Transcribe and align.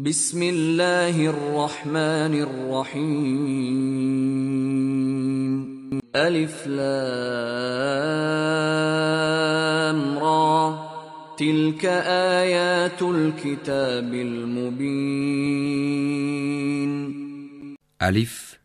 بسم 0.00 0.42
الله 0.42 1.26
الرحمن 1.28 2.34
الرحيم 2.40 3.20
ألف 6.16 6.66
لام 6.66 6.98
را 10.18 10.90
تلك 11.36 11.84
آيات 12.40 13.02
الكتاب 13.02 14.14
المبين 14.14 15.60
Alif, 18.00 18.58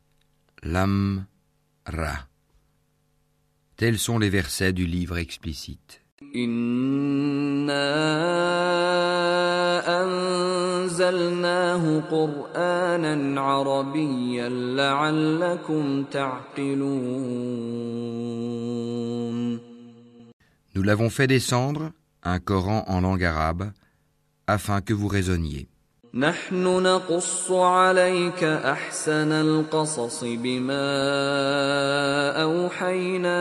Lam, 0.64 1.26
Ra. 1.86 2.30
Tels 3.76 4.00
sont 4.00 4.18
les 4.18 4.30
versets 4.30 4.72
du 4.72 4.86
livre 4.86 5.18
explicite. 5.18 6.05
إنا 6.37 7.91
أنزلناه 10.03 12.01
قرآنا 12.01 13.40
عربيا 13.40 14.49
لعلكم 14.49 16.04
تعقلون 16.04 17.61
Nous 20.72 20.82
l'avons 20.85 21.11
fait 21.11 21.27
descendre, 21.27 21.90
un 22.22 22.39
Coran 22.39 22.85
en 22.86 23.00
langue 23.00 23.25
arabe, 23.25 23.72
afin 24.46 24.81
que 24.81 24.95
vous 24.95 25.09
raisonniez. 25.09 25.68
نحن 26.15 26.64
نقص 26.64 27.51
عليك 27.51 28.43
أحسن 28.43 29.32
القصص 29.32 30.23
بما 30.23 30.87
أوحينا 32.44 33.39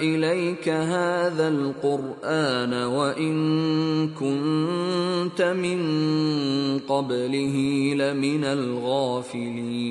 إليك 0.00 0.68
هذا 0.68 1.48
القرآن 1.48 2.74
وإن 2.74 3.34
كنت 4.18 5.42
من 5.42 5.78
قبله 6.78 7.56
لمن 7.94 8.44
الغافلين 8.44 9.86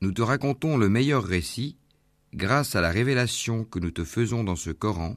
Nous 0.00 0.12
te 0.12 0.22
racontons 0.22 0.78
le 0.78 0.88
meilleur 0.88 1.24
récit 1.24 1.76
grâce 2.32 2.74
à 2.74 2.80
la 2.80 2.90
révélation 2.90 3.64
que 3.64 3.78
nous 3.78 3.90
te 3.90 4.04
faisons 4.04 4.44
dans 4.44 4.56
ce 4.56 4.70
Coran, 4.70 5.16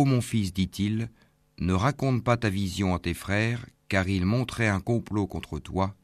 Ô 0.00 0.06
mon 0.06 0.22
fils, 0.22 0.54
dit-il, 0.54 1.10
ne 1.58 1.74
raconte 1.74 2.24
pas 2.24 2.38
ta 2.38 2.48
vision 2.48 2.94
à 2.94 2.98
tes 2.98 3.12
frères, 3.12 3.66
car 3.90 4.08
ils 4.08 4.24
montraient 4.24 4.66
un 4.66 4.80
complot 4.80 5.26
contre 5.26 5.58
toi. 5.58 5.94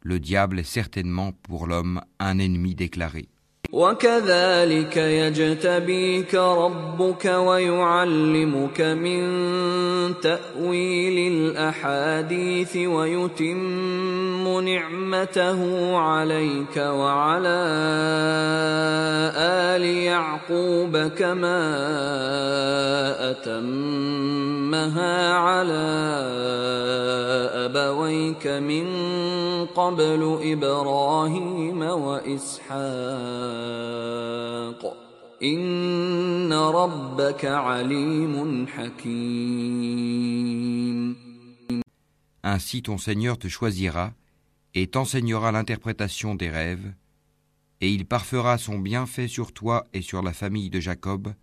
Le 0.00 0.20
diable 0.20 0.60
est 0.60 0.62
certainement 0.62 1.32
pour 1.32 1.66
l'homme 1.66 2.02
un 2.20 2.38
ennemi 2.38 2.76
déclaré. 2.76 3.31
وكذلك 3.72 4.96
يجتبيك 4.96 6.34
ربك 6.34 7.24
ويعلمك 7.24 8.80
من 8.80 9.22
تأويل 10.20 11.32
الأحاديث 11.32 12.76
ويتم 12.76 14.60
نعمته 14.60 15.96
عليك 15.96 16.76
وعلى 16.76 17.62
آل 19.36 19.84
يعقوب 19.84 20.96
كما 20.96 21.60
أتمها 23.30 25.32
على 25.32 25.82
أبويك 27.64 28.46
من 28.46 28.86
قبل 29.66 30.38
إبراهيم 30.42 31.82
وإسحاق 33.61 34.97
إن 35.43 36.53
ربك 36.53 37.45
عليم 37.45 38.67
حكيم 38.67 40.07
Ainsi 42.43 42.81
ton 42.81 42.97
Seigneur 42.97 43.37
te 43.37 43.47
choisira 43.49 44.13
et 44.73 44.87
t'enseignera 44.87 45.51
l'interprétation 45.51 46.33
des 46.33 46.49
rêves, 46.49 46.93
et 47.81 47.91
il 47.91 48.05
parfera 48.05 48.57
son 48.57 48.79
bienfait 48.79 49.27
sur 49.27 49.51
toi 49.51 49.85
et 49.93 50.01
sur 50.01 50.21
la 50.21 50.31
famille 50.31 50.69
de 50.69 50.79
Jacob, 50.79 51.33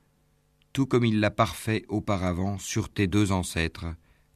tout 0.73 0.87
comme 0.87 1.05
il 1.05 1.21
l'a 1.21 1.31
parfait 1.31 1.85
auparavant 1.89 2.57
sur 2.59 2.89
tes 2.89 3.07
deux 3.07 3.33
ancêtres, 3.33 3.85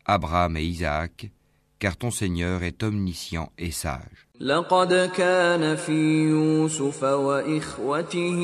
Abraham 0.04 0.58
et 0.58 0.64
Isaac, 0.64 1.30
car 1.78 1.96
ton 1.96 2.10
Seigneur 2.10 2.62
est 2.62 2.82
omniscient 2.82 3.50
et 3.56 3.70
sage. 3.70 4.28
لقد 4.42 5.10
كان 5.16 5.76
في 5.76 6.28
يوسف 6.28 7.02
وإخوته 7.02 8.38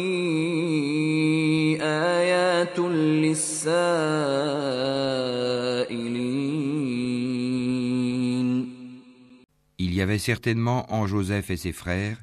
آيات 1.81 2.79
للسائلين 2.79 3.65
Il 9.79 9.93
y 9.95 10.01
avait 10.01 10.19
certainement 10.19 10.93
en 10.93 11.07
Joseph 11.07 11.51
et 11.51 11.57
ses 11.57 11.73
frères 11.73 12.19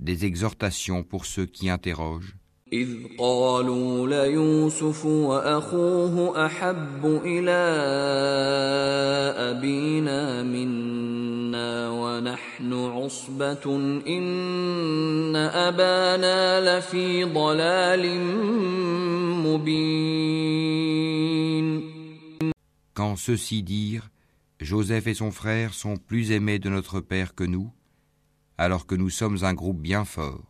des 0.00 0.26
exhortations 0.26 1.02
pour 1.02 1.24
ceux 1.24 1.46
qui 1.46 1.70
interrogent, 1.70 2.34
إذ 2.72 2.88
قالوا 3.18 4.08
ليوسف 4.08 5.04
وأخوه 5.06 6.46
أحب 6.46 7.20
إلى 7.24 7.62
أبينا 9.50 10.42
منا 10.42 11.90
ونحن 11.90 12.72
عصبة 12.72 13.76
إن 14.06 15.36
أبانا 15.36 16.78
لفي 16.78 17.24
ضلال 17.24 18.20
مبين 19.46 20.84
quand 22.94 23.16
ceux-ci 23.16 23.62
dirent 23.62 24.08
Joseph 24.60 25.08
et 25.08 25.14
son 25.14 25.32
frère 25.32 25.74
sont 25.74 25.96
plus 25.96 26.30
aimés 26.30 26.60
de 26.60 26.70
notre 26.70 27.00
père 27.00 27.34
que 27.34 27.44
nous, 27.44 27.72
alors 28.56 28.86
que 28.86 28.94
nous 28.94 29.10
sommes 29.10 29.42
un 29.42 29.52
groupe 29.52 29.80
bien 29.80 30.04
fort. 30.04 30.47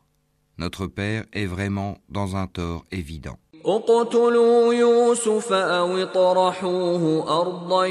Notre 0.58 0.86
père 0.86 1.24
est 1.32 1.46
vraiment 1.46 1.98
dans 2.08 2.36
un 2.36 2.46
tort 2.46 2.84
évident. 2.92 3.38
اقتلوا 3.66 4.74
يوسف 4.74 5.52
أو 5.52 5.96
اطرحوه 5.96 7.40
أرضا 7.40 7.86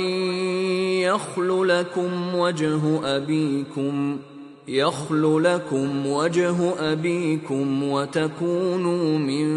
يخل 1.02 1.68
لكم 1.68 2.36
وجه 2.36 2.82
أبيكم 3.18 4.20
يخل 4.68 5.44
لكم 5.44 6.06
وجه 6.08 6.92
أبيكم 6.92 7.84
وتكونوا 7.84 9.18
من 9.18 9.48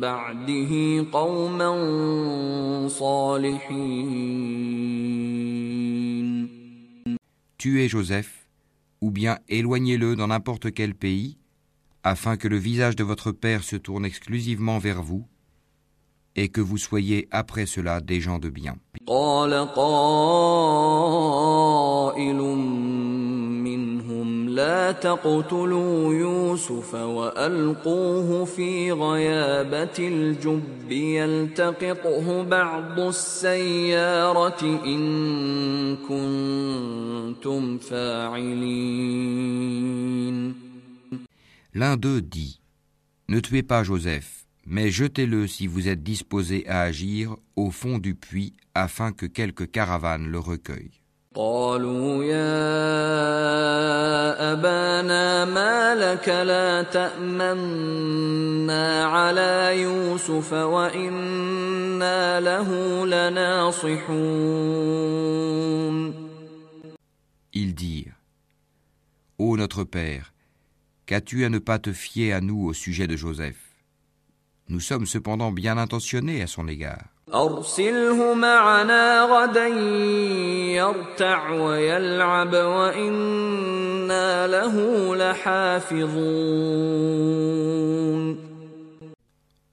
بعده 0.00 1.04
قوما 1.12 1.70
صالحين 2.88 4.50
Tuez 7.58 7.88
Joseph, 7.88 8.46
ou 9.02 9.10
bien 9.10 9.38
éloignez-le 9.50 10.16
dans 10.16 10.28
n'importe 10.28 10.72
quel 10.72 10.94
pays, 10.94 11.36
afin 12.04 12.36
que 12.36 12.48
le 12.48 12.56
visage 12.56 12.96
de 12.96 13.04
votre 13.04 13.32
père 13.32 13.62
se 13.62 13.76
tourne 13.76 14.04
exclusivement 14.04 14.78
vers 14.78 15.02
vous, 15.02 15.26
et 16.36 16.48
que 16.48 16.60
vous 16.60 16.78
soyez 16.78 17.28
après 17.30 17.66
cela 17.66 18.00
des 18.00 18.20
gens 18.20 18.38
de 18.38 18.48
bien. 18.48 18.76
قال 19.06 19.54
قائل 19.74 19.96
منهم 23.64 24.48
لا 24.48 24.92
تقتلوا 24.92 26.14
يوسف 26.14 26.94
والقوه 26.94 28.44
في 28.44 28.92
غيابه 28.92 29.98
الجب 29.98 30.92
يلتقطه 30.92 32.42
بعض 32.42 33.00
السياره 33.00 34.62
ان 34.86 35.96
كنتم 35.96 37.10
كنتم 37.40 37.78
فاعلين 37.78 38.60
L'un 41.74 41.96
d'eux 41.96 42.20
dit 42.22 42.60
Ne 43.28 43.40
tuez 43.40 43.62
pas 43.62 43.84
Joseph, 43.84 44.46
mais 44.66 44.90
jetez-le 44.90 45.46
si 45.46 45.66
vous 45.66 45.88
êtes 45.88 46.02
disposé 46.02 46.66
à 46.68 46.80
agir 46.82 47.36
au 47.56 47.70
fond 47.70 47.98
du 47.98 48.14
puits 48.14 48.54
afin 48.74 49.12
que 49.12 49.26
quelque 49.26 49.64
caravane 49.64 50.26
le 50.28 50.38
recueille. 50.38 51.00
قالوا 51.34 52.24
يا 52.24 52.42
أبانا 54.52 55.44
ما 55.44 55.94
لك 55.94 56.28
لا 56.28 56.82
تأمنا 56.82 58.24
على 59.04 59.80
يوسف 59.82 60.52
وإنا 60.52 62.40
له 62.40 62.68
لناصحون 64.90 66.14
Ils 67.52 67.74
dirent 67.74 68.16
Ô 69.38 69.56
notre 69.56 69.84
Père, 69.84 70.32
qu'as-tu 71.05 71.45
à 71.45 71.49
ne 71.49 71.59
pas 71.59 71.79
te 71.79 71.93
fier 71.93 72.33
à 72.33 72.41
nous 72.41 72.65
au 72.65 72.73
sujet 72.73 73.07
de 73.07 73.15
Joseph? 73.15 73.57
Nous 74.67 74.79
sommes 74.79 75.05
cependant 75.05 75.51
bien 75.51 75.77
intentionnés 75.77 76.41
à 76.41 76.47
son 76.47 76.67
égard. 76.67 77.03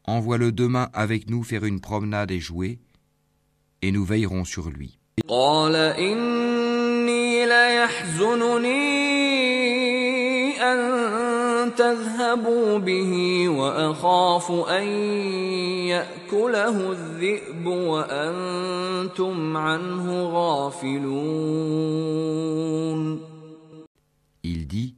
Envoie-le 0.05 0.53
demain 0.53 0.89
avec 0.93 1.31
nous 1.31 1.43
faire 1.43 1.65
une 1.65 1.81
promenade 1.81 2.31
et 2.31 2.41
jouer, 2.41 2.79
et 3.81 3.93
nous 3.93 4.05
veillerons 4.05 4.45
sur 4.45 4.69
lui. 4.69 4.99
تذهبوا 11.78 12.78
به 12.78 13.14
وأخاف 13.50 14.52
أن 14.52 14.88
يأكله 15.88 16.92
الذئب 16.92 17.66
وأنتم 17.66 19.58
عنه 19.58 20.24
غافلون 20.24 21.38
Il 24.44 24.68
dit 24.68 24.96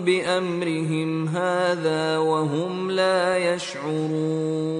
بأمرهم 0.00 1.28
هذا 1.28 2.18
وهم 2.18 2.90
لا 2.90 3.54
يشعرون. 3.54 4.76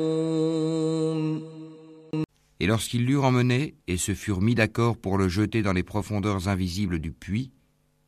Et 2.59 2.67
lorsqu'ils 2.67 3.07
l'eurent 3.07 3.25
emmené 3.25 3.75
et 3.87 3.99
se 3.99 4.15
furent 4.15 4.41
mis 4.41 4.55
d'accord 4.55 4.97
pour 4.97 5.19
le 5.19 5.29
jeter 5.29 5.63
dans 5.63 5.75
les 5.75 5.83
profondeurs 5.83 6.49
invisibles 6.49 6.99
du 6.99 7.13
puits, 7.13 7.53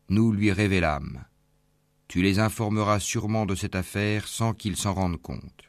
nous 0.09 0.33
lui 0.33 0.53
révélâmes. 0.53 1.25
Tu 2.09 2.23
les 2.23 2.39
informeras 2.39 3.01
sûrement 3.01 3.45
de 3.45 3.55
cette 3.55 3.75
affaire 3.75 4.27
sans 4.27 4.55
qu'ils 4.55 4.77
s'en 4.77 4.95
rendent 4.95 5.21
compte. 5.21 5.69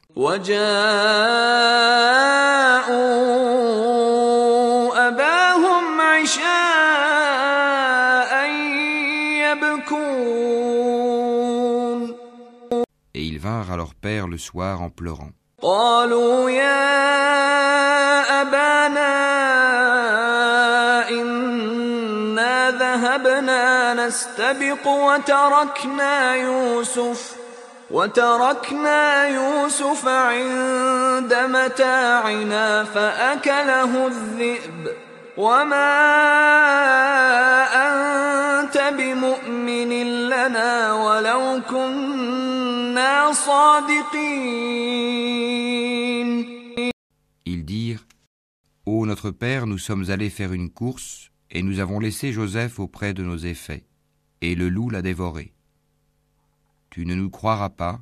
Et 13.14 13.26
ils 13.26 13.40
vinrent 13.40 13.72
à 13.72 13.78
leur 13.78 13.94
père 13.96 14.28
le 14.28 14.38
soir 14.38 14.82
en 14.82 14.90
pleurant. 14.90 15.32
قالوا 15.62 16.50
يا 16.50 17.02
أبانا 18.42 19.10
إنا 21.10 22.72
ذهبنا 22.72 23.94
نستبق 23.94 24.88
وتركنا 24.88 26.36
يوسف 26.36 27.36
وتركنا 27.92 29.28
يوسف 29.28 30.08
عند 30.08 31.34
متاعنا 31.34 32.84
فأكله 32.84 34.08
الذئب. 34.08 34.88
وما 35.38 35.96
أنت 37.88 38.78
بمؤمن 38.98 39.92
لنا 40.30 40.94
ولو 40.94 41.62
كنا 41.70 42.59
Ils 47.46 47.66
dirent 47.66 48.06
Ô 48.86 49.06
notre 49.06 49.32
père, 49.32 49.68
nous 49.68 49.78
sommes 49.78 50.10
allés 50.10 50.30
faire 50.30 50.54
une 50.54 50.70
course, 50.70 51.32
et 51.52 51.62
nous 51.62 51.80
avons 51.80 52.00
laissé 52.00 52.32
Joseph 52.32 52.80
auprès 52.80 53.14
de 53.14 53.24
nos 53.24 53.38
effets, 53.38 53.86
et 54.42 54.56
le 54.56 54.70
loup 54.70 54.90
l'a 54.90 55.02
dévoré. 55.02 55.54
Tu 56.90 57.06
ne 57.06 57.16
nous 57.16 57.30
croiras 57.30 57.70
pas, 57.70 58.00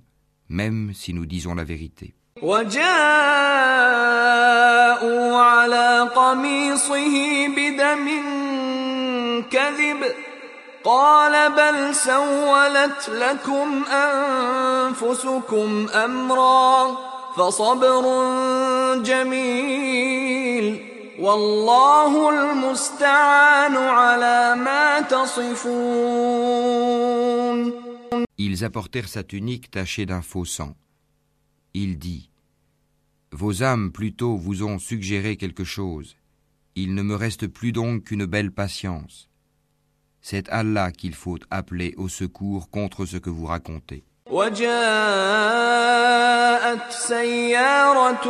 même 0.50 0.94
si 0.94 1.14
nous 1.14 1.26
disons 1.26 1.56
la 1.56 1.64
vérité. 1.64 2.16
قال 10.87 11.53
بل 11.53 11.95
سولت 11.95 13.09
لكم 13.09 13.85
انفسكم 13.85 15.87
امرا 15.95 16.97
فصبر 17.37 18.03
جميل 19.03 20.93
والله 21.21 22.31
المستعان 22.31 23.77
على 23.77 24.55
ما 24.57 25.01
تصفون 25.01 26.73
Ils 28.39 28.65
apportèrent 28.65 29.09
sa 29.09 29.23
tunique 29.23 29.71
tachée 29.71 30.05
d'un 30.05 30.23
faux 30.23 30.45
sang. 30.45 30.75
Il 31.75 31.99
dit 31.99 32.31
Vos 33.31 33.63
âmes 33.63 33.93
plutôt 33.93 34.37
vous 34.37 34.63
ont 34.65 34.79
suggéré 34.79 35.37
quelque 35.37 35.65
chose. 35.65 36.17
Il 36.75 36.95
ne 36.95 37.03
me 37.03 37.15
reste 37.15 37.47
plus 37.47 37.73
donc 37.73 38.05
qu'une 38.05 38.27
belle 38.27 38.51
patience. 38.51 39.26
C'est 40.22 40.50
Allah 40.50 40.92
qu'il 40.92 41.14
faut 41.14 41.38
appeler 41.50 41.94
au 41.98 42.10
secours 42.10 42.70
contre 42.70 43.06
ce 43.06 43.18
que 43.18 43.30
vous 43.30 43.46
racontez. 43.46 44.04
وجاءت 44.32 44.68
سيارة 46.90 48.28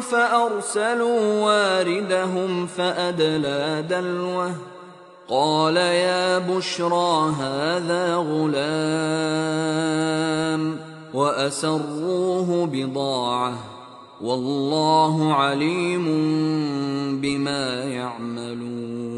فأرسلوا 0.00 1.20
واردهم 1.44 2.66
فأدلى 2.66 3.84
دلوه. 3.88 4.54
قال 5.28 5.76
يا 5.76 6.38
بشرى 6.38 7.34
هذا 7.40 8.16
غلام 8.16 8.68
وأسروه 11.14 12.66
بضاعة. 12.66 13.54
والله 14.20 15.34
عليم 15.34 16.06
بما 17.20 17.84
يعملون. 17.84 19.17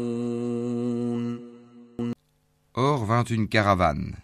Vint 2.81 3.23
une 3.23 3.47
caravane. 3.47 4.15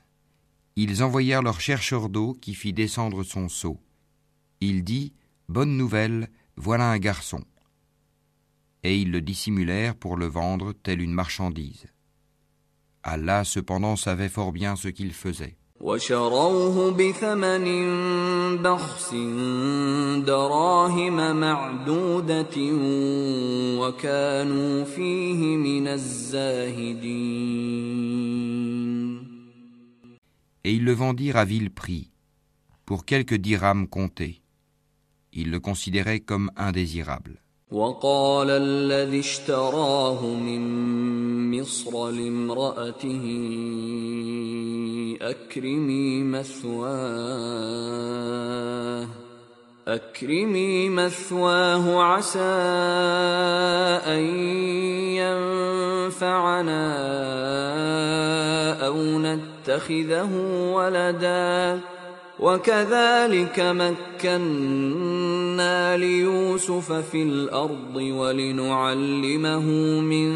Ils 0.76 1.04
envoyèrent 1.04 1.44
leur 1.44 1.62
chercheur 1.62 2.10
d'eau 2.10 2.34
qui 2.34 2.56
fit 2.56 2.74
descendre 2.74 3.22
son 3.22 3.50
seau. 3.50 3.80
Il 4.62 4.84
dit 4.84 5.14
Bonne 5.48 5.78
nouvelle, 5.78 6.32
voilà 6.56 6.90
un 6.90 6.98
garçon. 6.98 7.44
Et 8.82 9.00
ils 9.00 9.12
le 9.12 9.22
dissimulèrent 9.22 9.96
pour 9.96 10.18
le 10.18 10.26
vendre 10.26 10.74
telle 10.74 11.02
une 11.02 11.14
marchandise. 11.14 11.86
Allah 13.04 13.44
cependant 13.44 13.96
savait 13.96 14.28
fort 14.28 14.52
bien 14.52 14.76
ce 14.76 14.88
qu'il 14.88 15.14
faisait. 15.14 15.56
وشروه 15.81 16.91
بثمن 16.91 17.67
بخس 18.63 19.15
دراهم 20.27 21.37
معدودة 21.37 22.57
وكانوا 23.81 24.85
فيه 24.85 25.57
من 25.57 25.89
الزاهدين 25.89 27.63
Et 30.65 30.75
ils 30.75 30.85
le 30.85 30.93
vendirent 30.93 31.39
à 31.39 31.45
vil 31.45 31.71
prix, 31.71 32.13
pour 32.87 33.05
quelques 33.05 33.35
dirhams 33.35 33.89
comptés. 33.89 34.43
Ils 35.33 35.51
le 35.51 35.59
considéraient 35.59 36.21
comme 36.21 36.53
indésirable. 36.57 37.39
وقال 37.73 38.51
الذي 38.51 39.21
اشتراه 39.21 40.27
من 40.27 40.61
مصر 41.52 42.10
لامرأته 42.10 43.26
أكرمي 45.22 46.24
مثواه 46.24 47.68
أكرمي 49.88 50.90
مثواه 50.90 52.04
عسى 52.04 52.40
أن 54.08 54.20
ينفعنا 56.08 56.88
أو 58.88 58.96
نتخذه 59.20 60.32
ولداً. 60.74 61.97
وكذلك 62.40 63.60
مكنا 63.60 64.38
ليوسف 65.98 66.92
في 66.92 67.24
الأرض 67.24 67.96
ولنعلمه 67.96 69.66
من 70.02 70.28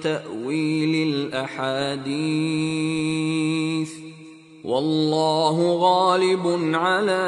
تأويل 0.00 1.14
الأحاديث 1.14 2.24
والله 4.64 5.56
غالب 5.76 6.74
على 6.74 7.24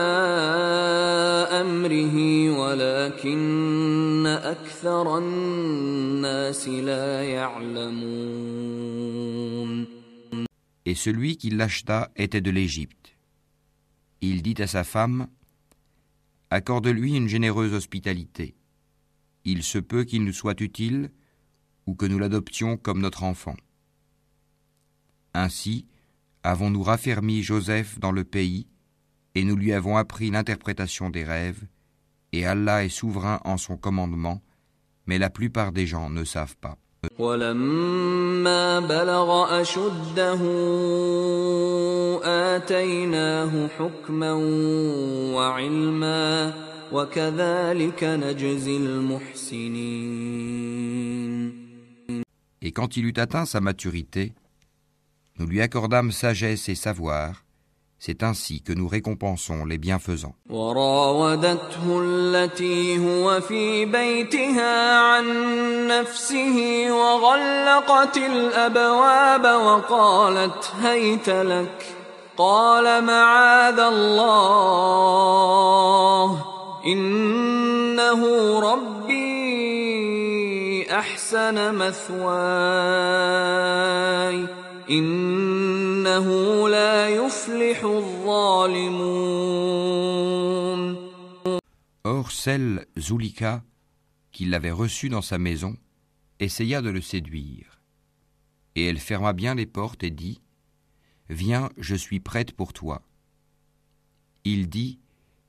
أمره 1.60 2.16
ولكن 2.60 4.26
أكثر 4.26 5.18
الناس 5.18 6.68
لا 6.68 7.22
يعلمون 7.22 8.46
Et 10.88 10.94
celui 10.94 11.36
qui 11.36 11.50
l'acheta 11.50 12.10
était 12.16 12.40
de 12.40 12.52
l'Égypte. 12.52 13.15
Il 14.20 14.42
dit 14.42 14.60
à 14.62 14.66
sa 14.66 14.84
femme 14.84 15.28
Accorde-lui 16.50 17.14
une 17.14 17.28
généreuse 17.28 17.74
hospitalité. 17.74 18.56
Il 19.44 19.62
se 19.62 19.78
peut 19.78 20.04
qu'il 20.04 20.24
nous 20.24 20.32
soit 20.32 20.60
utile 20.60 21.10
ou 21.86 21.94
que 21.94 22.06
nous 22.06 22.18
l'adoptions 22.18 22.76
comme 22.76 23.00
notre 23.00 23.24
enfant. 23.24 23.56
Ainsi, 25.34 25.86
avons-nous 26.42 26.82
raffermi 26.82 27.42
Joseph 27.42 27.98
dans 27.98 28.12
le 28.12 28.24
pays 28.24 28.68
et 29.36 29.44
nous 29.44 29.54
lui 29.54 29.74
avons 29.74 29.98
appris 29.98 30.30
l'interprétation 30.30 31.10
des 31.10 31.22
rêves, 31.22 31.66
et 32.32 32.46
Allah 32.46 32.86
est 32.86 32.88
souverain 32.88 33.38
en 33.44 33.58
son 33.58 33.76
commandement, 33.76 34.42
mais 35.04 35.18
la 35.18 35.28
plupart 35.28 35.72
des 35.72 35.86
gens 35.86 36.08
ne 36.08 36.24
savent 36.24 36.56
pas. 36.56 36.78
ولما 37.19 38.79
بلغ 38.79 39.61
أشده 39.61 40.41
آتيناه 42.23 43.67
حكما 43.67 44.33
وعلما 45.35 46.53
وكذلك 46.91 48.03
نجزي 48.03 48.77
المحسنين 48.77 50.31
Et 52.63 52.71
quand 52.71 52.95
il 52.95 53.05
eut 53.05 53.17
atteint 53.17 53.45
sa 53.45 53.59
maturité, 53.59 54.33
nous 55.39 55.47
lui 55.47 55.61
accordâmes 55.61 56.11
sagesse 56.11 56.69
et 56.69 56.75
savoir, 56.75 57.43
C'est 58.08 58.22
ainsi 58.22 58.62
que 58.62 58.72
nous 58.72 58.86
récompensons 58.86 59.64
les 59.64 59.78
bienfaisants. 59.78 60.34
وراودته 60.50 62.00
التي 62.02 62.98
هو 62.98 63.40
في 63.40 63.84
بيتها 63.84 64.98
عن 64.98 65.24
نفسه 65.86 66.86
وغلقت 66.90 68.16
الأبواب 68.16 69.44
وقالت 69.44 70.72
هيت 70.82 71.28
لك. 71.28 71.86
قال 72.36 73.04
معاذ 73.04 73.78
الله. 73.78 74.76
إنه 76.86 78.20
ربي 78.60 79.26
أحسن 80.90 81.74
مثواي. 81.74 82.26
Or 92.04 92.30
celle, 92.30 92.86
Zulika, 92.96 93.64
qui 94.30 94.44
l'avait 94.44 94.70
reçu 94.70 95.08
dans 95.08 95.22
sa 95.22 95.38
maison, 95.38 95.76
essaya 96.38 96.80
de 96.80 96.90
le 96.90 97.00
séduire. 97.00 97.80
Et 98.76 98.86
elle 98.86 98.98
ferma 98.98 99.32
bien 99.32 99.56
les 99.56 99.66
portes 99.66 100.04
et 100.04 100.10
dit 100.10 100.40
Viens, 101.28 101.70
je 101.76 101.96
suis 101.96 102.20
prête 102.20 102.52
pour 102.52 102.72
toi. 102.72 103.02
Il 104.44 104.68
dit 104.68 105.00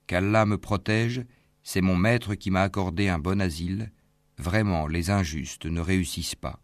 Qu'Allah 0.07 0.45
me 0.45 0.57
protège, 0.57 1.23
c'est 1.63 1.81
mon 1.81 1.95
maître 1.95 2.33
qui 2.33 2.49
m'a 2.49 2.63
accordé 2.63 3.09
un 3.09 3.19
bon 3.19 3.41
asile. 3.41 3.91
Vraiment, 4.37 4.87
les 4.87 5.11
injustes 5.11 5.65
ne 5.65 5.81
réussissent 5.81 6.35
pas. 6.35 6.59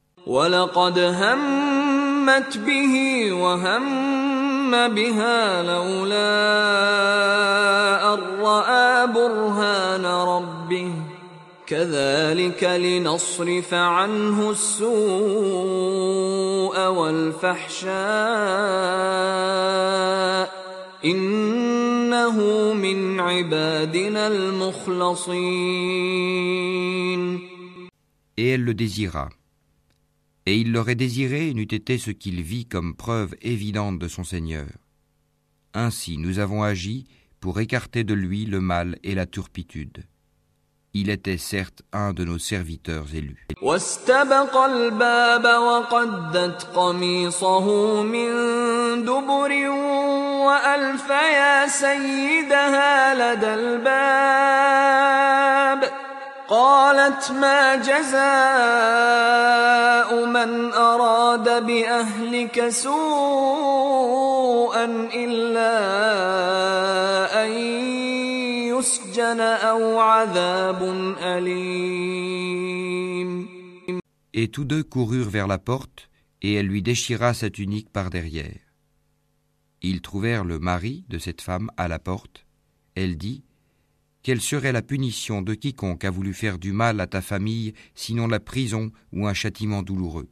همت 2.23 2.57
به 2.57 3.31
وهم 3.33 4.87
بها 4.87 5.63
لولا 5.63 6.23
أن 8.13 8.19
رأى 8.41 9.07
برهان 9.07 10.05
ربه. 10.05 10.91
كذلك 11.67 12.63
لنصرف 12.63 13.73
عنه 13.73 14.49
السوء 14.49 14.87
والفحشاء. 16.87 17.93
إنه 21.05 22.37
من 22.73 23.19
عبادنا 23.19 24.27
المخلصين. 24.27 25.43
Et 28.37 28.49
elle 28.53 28.63
le 28.63 28.73
désira. 28.73 29.42
Et 30.45 30.57
il 30.57 30.71
l'aurait 30.71 30.95
désiré 30.95 31.53
n'eût 31.53 31.63
été 31.63 31.97
ce 31.97 32.11
qu'il 32.11 32.41
vit 32.41 32.65
comme 32.65 32.95
preuve 32.95 33.35
évidente 33.41 33.99
de 33.99 34.07
son 34.07 34.23
Seigneur. 34.23 34.67
Ainsi 35.73 36.17
nous 36.17 36.39
avons 36.39 36.63
agi 36.63 37.05
pour 37.39 37.59
écarter 37.59 38.03
de 38.03 38.13
lui 38.13 38.45
le 38.45 38.59
mal 38.59 38.97
et 39.03 39.15
la 39.15 39.25
turpitude. 39.25 40.03
Il 40.93 41.09
était 41.09 41.39
certes 41.39 41.81
un 41.91 42.13
de 42.13 42.23
nos 42.23 42.37
serviteurs 42.37 43.15
élus. 43.15 43.47
قالت 56.48 57.30
ما 57.30 57.76
جزاء 57.76 58.18
من 60.26 60.72
أراد 60.72 61.66
بأهلك 61.66 62.68
سوءا 62.68 64.04
إلا 65.14 65.74
أن 67.44 67.50
يسجن 68.72 69.40
أو 69.40 69.98
عذاب 70.00 70.82
أليم 71.22 72.38
Et 74.34 74.48
tous 74.48 74.64
deux 74.64 74.84
coururent 74.84 75.28
vers 75.28 75.48
la 75.48 75.58
porte, 75.58 76.08
et 76.42 76.54
elle 76.54 76.66
lui 76.66 76.82
déchira 76.82 77.34
sa 77.34 77.50
tunique 77.50 77.90
par 77.90 78.08
derrière. 78.08 78.60
Ils 79.82 80.00
trouvèrent 80.00 80.44
le 80.44 80.58
mari 80.60 81.04
de 81.08 81.18
cette 81.18 81.40
femme 81.40 81.70
à 81.76 81.88
la 81.88 81.98
porte. 81.98 82.46
Elle 82.94 83.16
dit 83.16 83.42
quelle 84.23 84.41
serait 84.41 84.71
la 84.71 84.81
punition 84.81 85.41
de 85.41 85.53
quiconque 85.53 86.05
a 86.05 86.09
voulu 86.09 86.33
faire 86.33 86.57
du 86.57 86.71
mal 86.71 86.99
à 87.01 87.07
ta 87.07 87.21
famille, 87.21 87.73
sinon 87.93 88.27
la 88.27 88.39
prison 88.39 88.91
ou 89.11 89.27
un 89.27 89.33
châtiment 89.33 89.83
douloureux 89.83 90.27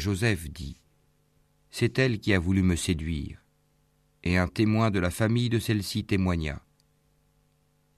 Joseph 0.00 0.50
dit 0.50 0.80
C'est 1.70 1.98
elle 1.98 2.18
qui 2.18 2.32
a 2.34 2.38
voulu 2.38 2.62
me 2.62 2.76
séduire. 2.76 3.38
Et 4.22 4.36
un 4.36 4.48
témoin 4.48 4.90
de 4.90 4.98
la 4.98 5.10
famille 5.10 5.48
de 5.48 5.58
celle-ci 5.58 6.04
témoigna. 6.04 6.60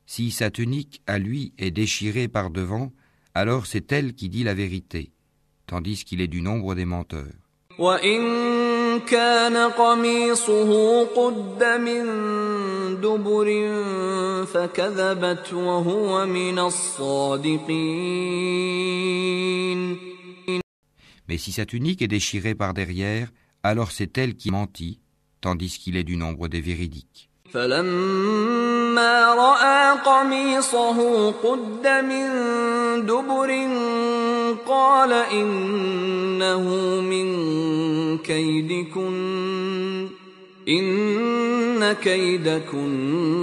Si 0.07 0.31
sa 0.31 0.51
tunique 0.51 1.03
à 1.07 1.19
lui 1.19 1.53
est 1.59 1.71
déchirée 1.71 2.29
par 2.29 2.51
devant, 2.51 2.93
Alors 3.35 3.67
c'est 3.67 3.93
elle 3.93 4.15
qui 4.15 4.29
dit 4.29 4.43
la 4.43 4.55
vérité, 4.55 5.13
tandis 5.67 6.05
qu'il 6.05 6.21
est 6.21 6.27
du 6.27 6.43
nombre 6.43 6.75
des 6.75 6.87
menteurs. 6.87 7.37
وإن 7.79 8.21
كان 9.07 9.57
قميصه 9.57 11.05
قد 11.05 11.65
من 11.65 12.05
دبر 13.01 13.75
فكذبت 14.45 15.53
وهو 15.53 16.27
من 16.27 16.59
الصادقين 16.59 17.69
Mais 21.33 21.39
si 21.39 21.53
sa 21.53 21.67
tunique 21.67 22.03
est 22.03 22.09
déchirée 22.09 22.55
par 22.55 22.75
derrière, 22.75 23.29
alors 23.63 23.91
c'est 23.91 24.17
elle 24.19 24.35
qui 24.35 24.51
mentit, 24.51 25.01
tandis 25.41 25.79
qu'il 25.79 25.97
est 25.97 26.05
du 26.05 26.17
nombre 26.17 26.49
des 26.49 26.61
véridiques. 26.61 27.29
فلما 27.53 29.35
رأى 29.35 29.99
قميصه 30.05 31.31
قد 31.31 31.87
من 31.87 32.27
دبر 33.07 33.51
قال 34.67 35.13
إنه 35.13 36.65
من 37.01 37.29
كيدكن 38.19 40.09
إن 40.69 41.93
كيدكن 41.93 43.35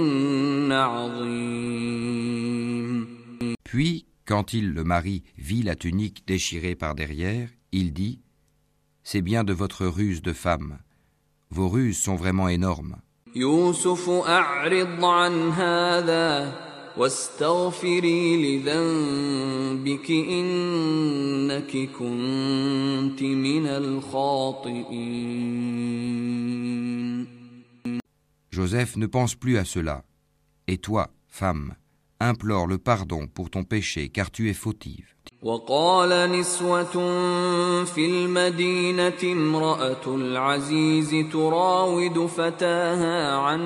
عظيم 0.72 2.06
Puis, 3.64 4.06
quand 4.24 4.52
il, 4.52 4.72
le 4.72 4.84
mari, 4.84 5.24
vit 5.36 5.62
la 5.64 5.74
tunique 5.74 6.24
déchirée 6.26 6.76
par 6.76 6.94
derrière, 6.94 7.48
il 7.73 7.93
dit 7.93 8.19
C'est 9.03 9.21
bien 9.21 9.45
de 9.45 9.53
votre 9.53 9.85
ruse 9.85 10.21
de 10.21 10.33
femme. 10.33 10.79
Vos 11.51 11.69
ruses 11.69 11.97
sont 11.97 12.15
vraiment 12.15 12.49
énormes. 12.49 12.97
Joseph 28.49 28.97
ne 28.97 29.05
pense 29.05 29.35
plus 29.35 29.57
à 29.57 29.63
cela. 29.63 30.03
Et 30.67 30.77
toi, 30.77 31.09
femme, 31.29 31.75
implore 32.20 32.66
le 32.66 32.78
pardon 32.78 33.26
pour 33.26 33.50
ton 33.50 33.64
péché, 33.64 34.08
car 34.08 34.30
tu 34.30 34.48
es 34.48 34.54
fautive. 34.54 35.16
وقال 35.42 36.32
نسوة 36.32 36.84
في 37.84 38.06
المدينة 38.06 39.22
امرأة 39.32 40.06
العزيز 40.06 41.10
تراود 41.32 42.26
فتاها 42.26 43.36
عن 43.36 43.62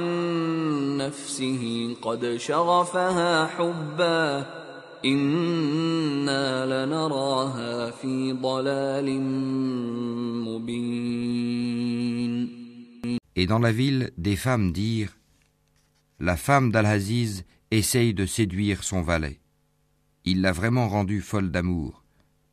نفسه 0.97 1.95
قد 2.02 2.37
شغفها 2.37 3.47
حبا 3.47 4.47
إنا 5.04 6.66
لنراها 6.87 7.90
في 7.90 8.33
ضلال 8.33 9.21
مبين 10.45 11.80
Et 13.37 13.47
dans 13.47 13.59
la 13.59 13.73
ville, 13.73 14.11
des 14.19 14.37
femmes 14.37 14.73
dirent 14.73 15.16
La 16.19 16.37
femme 16.37 16.71
d'Al-Aziz 16.71 17.45
essaye 17.72 18.13
de 18.13 18.25
séduire 18.25 18.84
son 18.84 19.01
valet. 19.01 19.39
Il 20.24 20.41
l'a 20.41 20.51
vraiment 20.51 20.88
rendue 20.88 21.22
folle 21.22 21.51
d'amour. 21.51 22.03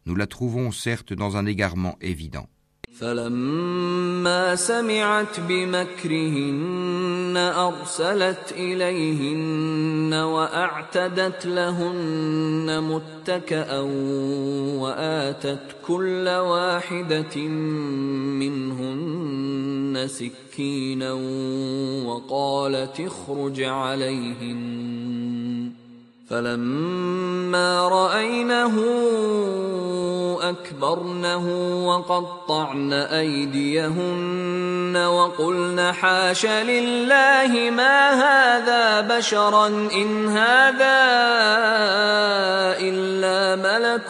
Nous 0.06 0.14
la 0.14 0.26
trouvons 0.26 0.72
certes 0.72 1.12
dans 1.12 1.36
un 1.36 1.46
égarement 1.46 1.96
évident. 2.00 2.48
فلما 2.98 4.56
سمعت 4.56 5.40
بمكرهن 5.40 7.36
أرسلت 7.36 8.52
إليهن 8.52 10.14
وأعتدت 10.14 11.46
لهن 11.46 12.84
متكأ 12.90 13.80
وآتت 14.80 15.76
كل 15.86 16.28
واحدة 16.28 17.36
منهن 18.42 20.08
سكينا 20.08 21.12
وقالت 22.06 23.00
اخرج 23.00 23.62
عليهن. 23.62 24.62
فلما 26.29 27.87
رأينه 27.87 28.75
أكبرنه 30.41 31.45
وقطعن 31.87 32.93
أيديهن 32.93 34.97
وقلن 34.97 35.91
حاش 35.91 36.45
لله 36.45 37.69
ما 37.69 38.09
هذا 38.09 39.17
بشرا 39.17 39.67
إن 39.67 40.27
هذا 40.27 40.97
إلا 42.79 43.55
ملك 43.55 44.09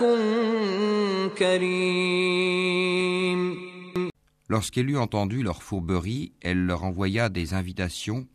كريم 1.37 2.87
Lorsqu'elle 4.49 4.89
eut 4.89 4.97
entendu 4.97 5.43
leur 5.43 5.61
fourberie, 5.61 6.31
elle 6.41 6.65
leur 6.65 6.85
envoya 6.85 7.27
des 7.27 7.53
invitations 7.53 8.25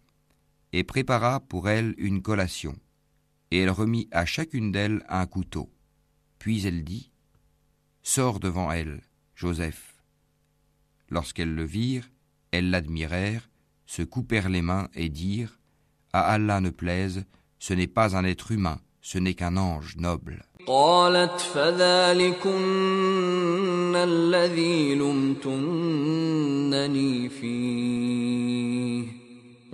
et 0.75 0.85
prépara 0.85 1.41
pour 1.41 1.71
elles 1.71 1.95
une 1.97 2.21
collation. 2.21 2.75
Et 3.52 3.60
elle 3.60 3.70
remit 3.70 4.08
à 4.12 4.26
chacune 4.26 4.72
d'elles 4.72 5.04
un 5.10 5.26
couteau. 5.26 5.70
Puis 6.40 6.66
elle 6.66 6.84
dit 6.84 7.12
Sors 8.04 8.40
devant 8.40 8.72
elle, 8.72 9.02
Joseph. 9.36 9.96
Lorsqu'elles 11.10 11.54
le 11.56 11.64
virent, 11.64 12.10
elles 12.52 12.70
l'admirèrent, 12.70 13.50
se 13.86 14.02
coupèrent 14.02 14.50
les 14.50 14.62
mains 14.62 14.90
et 14.94 15.10
dirent 15.10 15.60
À 16.14 16.22
Allah 16.22 16.62
ne 16.62 16.70
plaise, 16.70 17.26
ce 17.60 17.74
n'est 17.74 17.88
pas 17.88 18.16
un 18.16 18.24
être 18.26 18.52
humain, 18.52 18.80
ce 19.02 19.18
n'est 19.18 19.34
qu'un 19.34 19.58
ange 19.58 19.96
noble. 19.98 20.44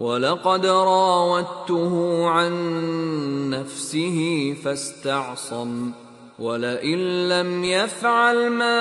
ولقد 0.02 0.66
راودته 0.66 2.24
عن 2.28 2.52
نفسه 3.50 4.54
فاستعصم 4.64 5.92
ولئن 6.38 7.28
لم 7.28 7.64
يفعل 7.64 8.50
ما 8.50 8.78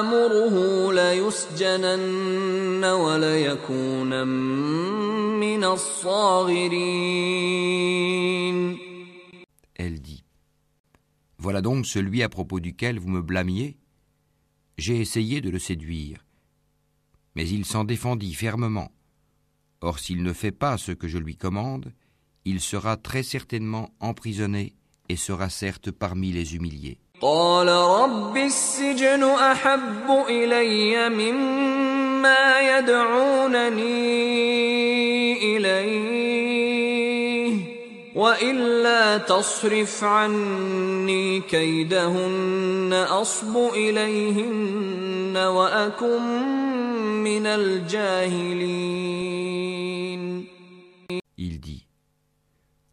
آمره 0.00 0.92
ليسجنن 0.92 2.84
وليكون 2.84 4.26
من 5.40 5.64
الصاغرين 5.64 7.32
Elle 9.74 10.00
dit 10.00 10.22
Voilà 11.38 11.60
donc 11.60 11.86
celui 11.86 12.22
à 12.22 12.28
propos 12.28 12.60
duquel 12.60 13.00
vous 13.00 13.08
me 13.08 13.20
blâmiez 13.20 13.76
J'ai 14.78 15.00
essayé 15.00 15.40
de 15.40 15.50
le 15.50 15.58
séduire, 15.58 16.24
mais 17.34 17.48
il 17.48 17.64
s'en 17.64 17.84
défendit 17.84 18.34
fermement. 18.34 18.90
Or, 19.80 19.98
s'il 19.98 20.22
ne 20.22 20.32
fait 20.32 20.52
pas 20.52 20.78
ce 20.78 20.92
que 20.92 21.08
je 21.08 21.18
lui 21.18 21.36
commande, 21.36 21.92
il 22.44 22.60
sera 22.60 22.96
très 22.96 23.22
certainement 23.22 23.90
emprisonné 24.00 24.74
et 25.08 25.16
sera 25.16 25.48
certes 25.48 25.90
parmi 25.90 26.32
les 26.32 26.54
humiliés. 26.56 26.98
قال 27.22 27.68
رب 27.68 28.36
السجن 28.36 29.22
أحب 29.22 30.24
إلي 30.28 31.08
مما 31.08 32.60
يدعونني 32.60 33.92
إليه 35.56 36.25
وإلا 38.16 39.18
تصرف 39.18 40.04
عني 40.04 41.40
كيدهن 41.40 42.92
أصب 42.92 43.56
إليهن 43.74 45.36
وأكن 45.36 46.22
من 47.24 47.46
الجاهلين 47.46 49.12
Il 51.38 51.60
dit 51.60 51.86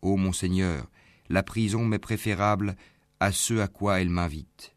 Ô 0.02 0.16
mon 0.16 0.32
Seigneur, 0.32 0.88
la 1.30 1.44
prison 1.44 1.84
m'est 1.86 2.00
préférable 2.00 2.76
à 3.20 3.32
ce 3.32 3.60
à 3.60 3.68
quoi 3.68 4.00
elle 4.00 4.10
m'invite. 4.10 4.74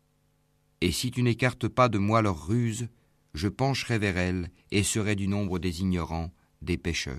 Et 0.80 0.90
si 0.90 1.12
tu 1.12 1.22
n'écartes 1.22 1.68
pas 1.68 1.88
de 1.88 1.98
moi 1.98 2.22
leurs 2.22 2.48
ruses, 2.48 2.88
je 3.34 3.48
pencherai 3.48 3.98
vers 3.98 4.18
elles 4.18 4.50
et 4.72 4.82
serai 4.82 5.14
du 5.14 5.28
nombre 5.28 5.60
des 5.60 5.80
ignorants, 5.80 6.32
des 6.61 6.77
pécheurs. 6.77 7.15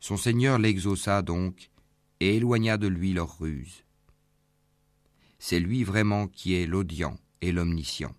Son 0.00 0.16
Seigneur 0.16 0.58
l'exauça 0.58 1.22
donc 1.22 1.70
et 2.20 2.36
éloigna 2.36 2.76
de 2.76 2.88
lui 2.88 3.12
leurs 3.12 3.38
ruses. 3.38 3.84
C'est 5.38 5.60
lui 5.60 5.84
vraiment 5.84 6.26
qui 6.26 6.54
est 6.54 6.66
l'audient 6.66 7.16
et 7.42 7.52
l'omniscient. 7.52 8.14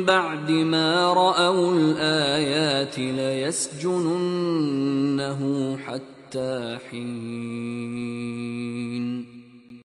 من 0.00 0.04
بعد 0.04 0.50
ما 0.50 1.12
رأوا 1.12 1.74
الآيات 1.74 2.98
ليسجننه 2.98 4.18
حتى 5.86 6.78
حين 6.90 8.16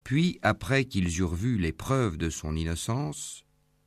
Puis, 0.04 0.40
après 0.44 0.84
qu'ils 0.86 1.20
eurent 1.22 1.36
vu 1.36 1.58
les 1.58 1.72
preuves 1.72 2.18
de 2.18 2.30
son 2.30 2.56
innocence, 2.58 3.44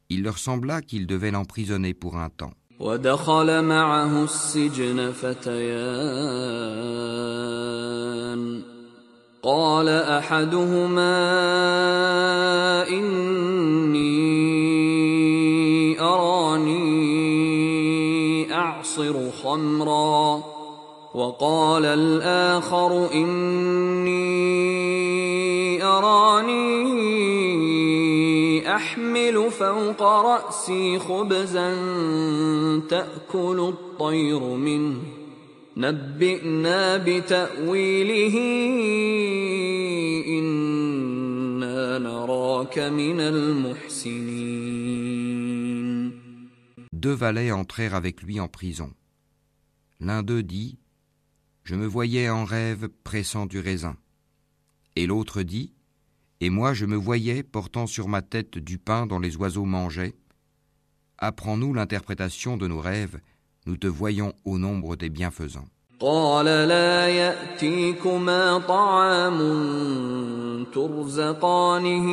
il 0.09 0.23
leur 0.23 0.39
sembla 0.39 0.81
qu'ils 0.81 1.07
devaient 1.07 1.31
l'emprisonner 1.31 1.93
pour 1.95 2.17
un 2.17 2.31
temps. 2.31 2.55
ودخل 2.81 3.63
معه 3.63 4.25
السجن 4.25 5.13
فتيان 5.13 6.25
قال 9.43 9.89
احدهما 9.89 11.29
اني 12.89 14.58
خمرا 19.60 20.44
وقال 21.14 21.86
الآخر 21.86 23.12
إني 23.14 24.30
أراني 25.84 27.00
أحمل 28.76 29.52
فوق 29.52 30.02
رأسي 30.02 31.00
خبزا 31.00 31.70
تأكل 32.90 33.74
الطير 33.74 34.40
منه 34.40 34.98
نبئنا 35.78 36.98
بتأويله 36.98 38.36
إنا 40.40 41.98
نراك 41.98 42.80
من 42.80 43.20
المحسنين 43.20 44.80
Deux 46.92 47.14
valets 47.14 47.54
entrèrent 47.54 47.96
avec 47.96 48.22
lui 48.24 48.42
en 48.42 48.50
prison. 48.50 48.92
L'un 50.00 50.24
d'eux 50.24 50.44
dit 50.44 50.80
Je 51.64 51.76
me 51.76 51.86
voyais 51.86 52.30
en 52.30 52.46
rêve 52.46 52.88
pressant 53.04 53.46
du 53.46 53.60
raisin. 53.60 53.98
Et 54.96 55.06
l'autre 55.08 55.44
dit 55.44 55.74
Et 56.40 56.50
moi 56.50 56.74
je 56.74 56.86
me 56.86 56.96
voyais 56.96 57.44
portant 57.44 57.88
sur 57.88 58.08
ma 58.08 58.22
tête 58.22 58.58
du 58.58 58.78
pain 58.78 59.08
dont 59.08 59.20
les 59.20 59.36
oiseaux 59.36 59.66
mangeaient. 59.66 60.16
Apprends-nous 61.18 61.74
l'interprétation 61.74 62.56
de 62.56 62.68
nos 62.68 62.80
rêves, 62.80 63.20
nous 63.66 63.76
te 63.76 63.88
voyons 63.88 64.34
au 64.46 64.58
nombre 64.58 64.96
des 64.96 65.10
bienfaisants. 65.10 65.68
قال 66.02 66.46
لا 66.46 67.08
يأتيكما 67.08 68.58
طعام 68.68 69.40
ترزقانه 70.74 72.08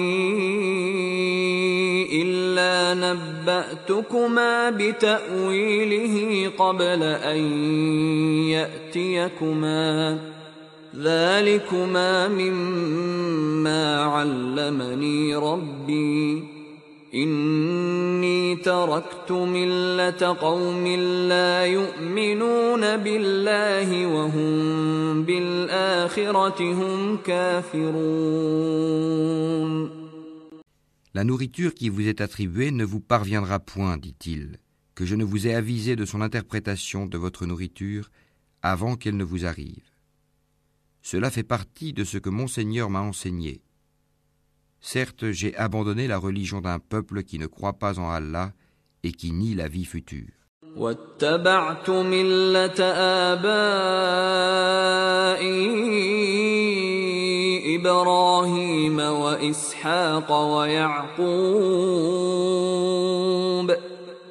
إلا 2.12 2.94
نبأتكما 2.94 4.70
بتأويله 4.70 6.49
قبل 6.59 7.03
أن 7.03 7.38
يأتيكما. 8.49 10.18
ذلكما 10.96 12.29
مما 12.29 14.03
علمني 14.03 15.37
ربي. 15.37 16.56
اني 17.14 18.56
تركت 18.56 19.32
مله 19.32 20.38
قوم 20.42 20.88
لا 21.28 21.66
يؤمنون 21.66 22.98
بالله 22.98 24.06
وهم 24.06 25.24
بالاخره 25.24 26.74
هم 26.74 27.18
كافرون 27.18 28.72
La 31.14 31.26
nourriture 31.26 31.74
qui 31.74 31.90
vous 31.90 32.08
est 32.08 32.22
attribuée 32.22 32.72
ne 32.72 32.86
vous 32.86 33.02
parviendra 33.02 33.60
point, 33.60 33.98
dit-il, 33.98 34.60
que 34.96 35.06
je 35.06 35.16
ne 35.16 35.26
vous 35.26 35.46
ai 35.46 35.54
avisé 35.54 35.98
de 35.98 36.06
son 36.06 36.22
interprétation 36.22 37.06
de 37.06 37.18
votre 37.18 37.46
nourriture 37.46 38.10
avant 38.62 38.96
qu'elle 38.96 39.18
ne 39.18 39.26
vous 39.26 39.46
arrive. 39.46 39.84
Cela 41.02 41.30
fait 41.30 41.44
partie 41.44 41.92
de 41.92 42.06
ce 42.06 42.18
que 42.18 42.30
mon 42.30 42.48
Seigneur 42.48 42.90
m'a 42.90 43.02
enseigné. 43.02 43.62
Certes, 44.86 45.32
j'ai 45.32 45.56
abandonné 45.56 46.08
la 46.08 46.18
religion 46.18 46.60
d'un 46.60 46.80
peuple 46.80 47.24
qui 47.24 47.38
ne 47.38 47.46
croit 47.46 47.74
pas 47.74 48.00
en 48.00 48.10
Allah 48.10 48.52
et 49.04 49.12
qui 49.12 49.32
nie 49.32 49.54
la 49.54 49.68
vie 49.68 49.86
future. 49.86 50.32
واتبعت 50.76 51.90
مله 51.90 52.80
ابائي 53.34 54.62
ابراهيم 57.76 59.00
واسحاق 59.00 60.32
ويعقوب 60.32 61.32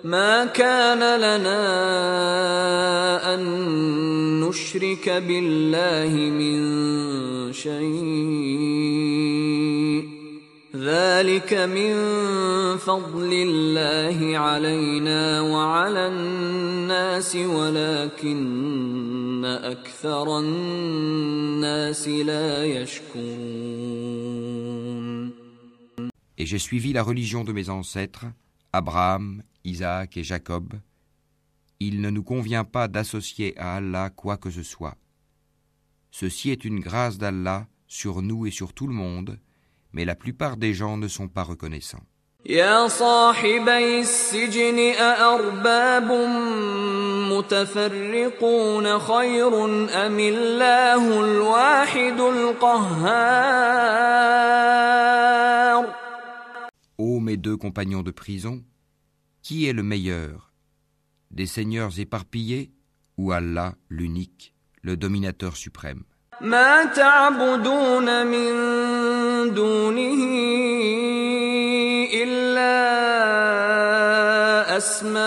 ما 0.04 0.44
كان 0.44 1.20
لنا 1.20 1.60
ان 3.34 3.40
نشرك 4.40 5.08
بالله 5.10 6.12
من 6.30 6.58
شيء 7.52 9.00
ذلك 10.84 11.52
من 11.54 11.94
فضل 12.78 13.32
الله 13.32 14.38
علينا 14.38 15.40
وعلى 15.40 16.06
الناس 16.06 17.36
ولكن 17.36 18.40
اكثر 19.44 20.38
الناس 20.38 22.08
لا 22.08 22.64
يشكرون 22.64 24.20
Et 26.38 26.46
j'ai 26.46 26.58
suivi 26.58 26.94
la 26.94 27.02
religion 27.02 27.44
de 27.44 27.52
mes 27.52 27.68
ancêtres, 27.68 28.24
Abraham, 28.72 29.42
Isaac 29.64 30.16
et 30.16 30.24
Jacob. 30.24 30.72
Il 31.80 32.00
ne 32.00 32.08
nous 32.08 32.22
convient 32.22 32.64
pas 32.64 32.88
d'associer 32.88 33.58
à 33.58 33.76
Allah 33.76 34.08
quoi 34.08 34.38
que 34.38 34.48
ce 34.48 34.62
soit. 34.62 34.96
Ceci 36.10 36.50
est 36.50 36.64
une 36.64 36.80
grâce 36.80 37.18
d'Allah 37.18 37.66
sur 37.86 38.22
nous 38.22 38.46
et 38.46 38.50
sur 38.50 38.72
tout 38.72 38.86
le 38.86 38.94
monde, 38.94 39.38
mais 39.94 40.04
la 40.04 40.14
plupart 40.14 40.56
des 40.56 40.74
gens 40.74 40.96
ne 40.96 41.08
sont 41.08 41.28
pas 41.28 41.42
reconnaissants. 41.42 42.04
يا 42.46 42.88
صاحبي 42.88 44.00
السجن 44.00 44.78
أأرباب 44.78 46.10
متفرقون 47.32 48.98
خير 48.98 49.64
أم 50.06 50.18
الله 50.18 51.24
الواحد 51.24 52.20
القهار 52.20 53.40
Ô 56.98 57.20
mes 57.20 57.36
deux 57.36 57.56
compagnons 57.56 58.02
de 58.02 58.10
prison, 58.10 58.62
qui 59.42 59.66
est 59.66 59.72
le 59.74 59.82
meilleur 59.82 60.52
Des 61.30 61.46
seigneurs 61.46 61.98
éparpillés 61.98 62.72
ou 63.18 63.32
Allah 63.32 63.74
l'unique, 63.90 64.54
le 64.82 64.96
dominateur 64.96 65.56
suprême 65.56 66.04
ما 66.40 66.84
تعبدون 66.84 68.26
من 68.26 68.52
دونه 69.53 70.21
إلا 72.13 72.77
أسماء 74.77 75.25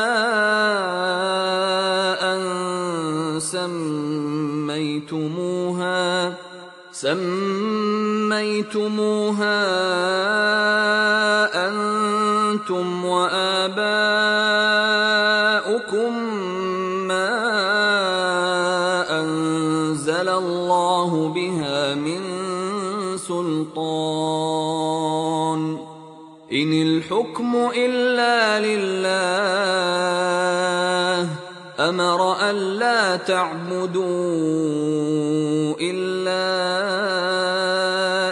سميتموها 4.98 6.34
سميتموها 6.92 7.98
أنتم 11.68 13.04
وآباؤكم. 13.04 14.37
إلا 27.75 28.59
لله 28.59 30.03
أمر 31.79 32.49
ألا 32.49 33.15
تعبدوا 33.15 34.03
إلا 35.81 36.43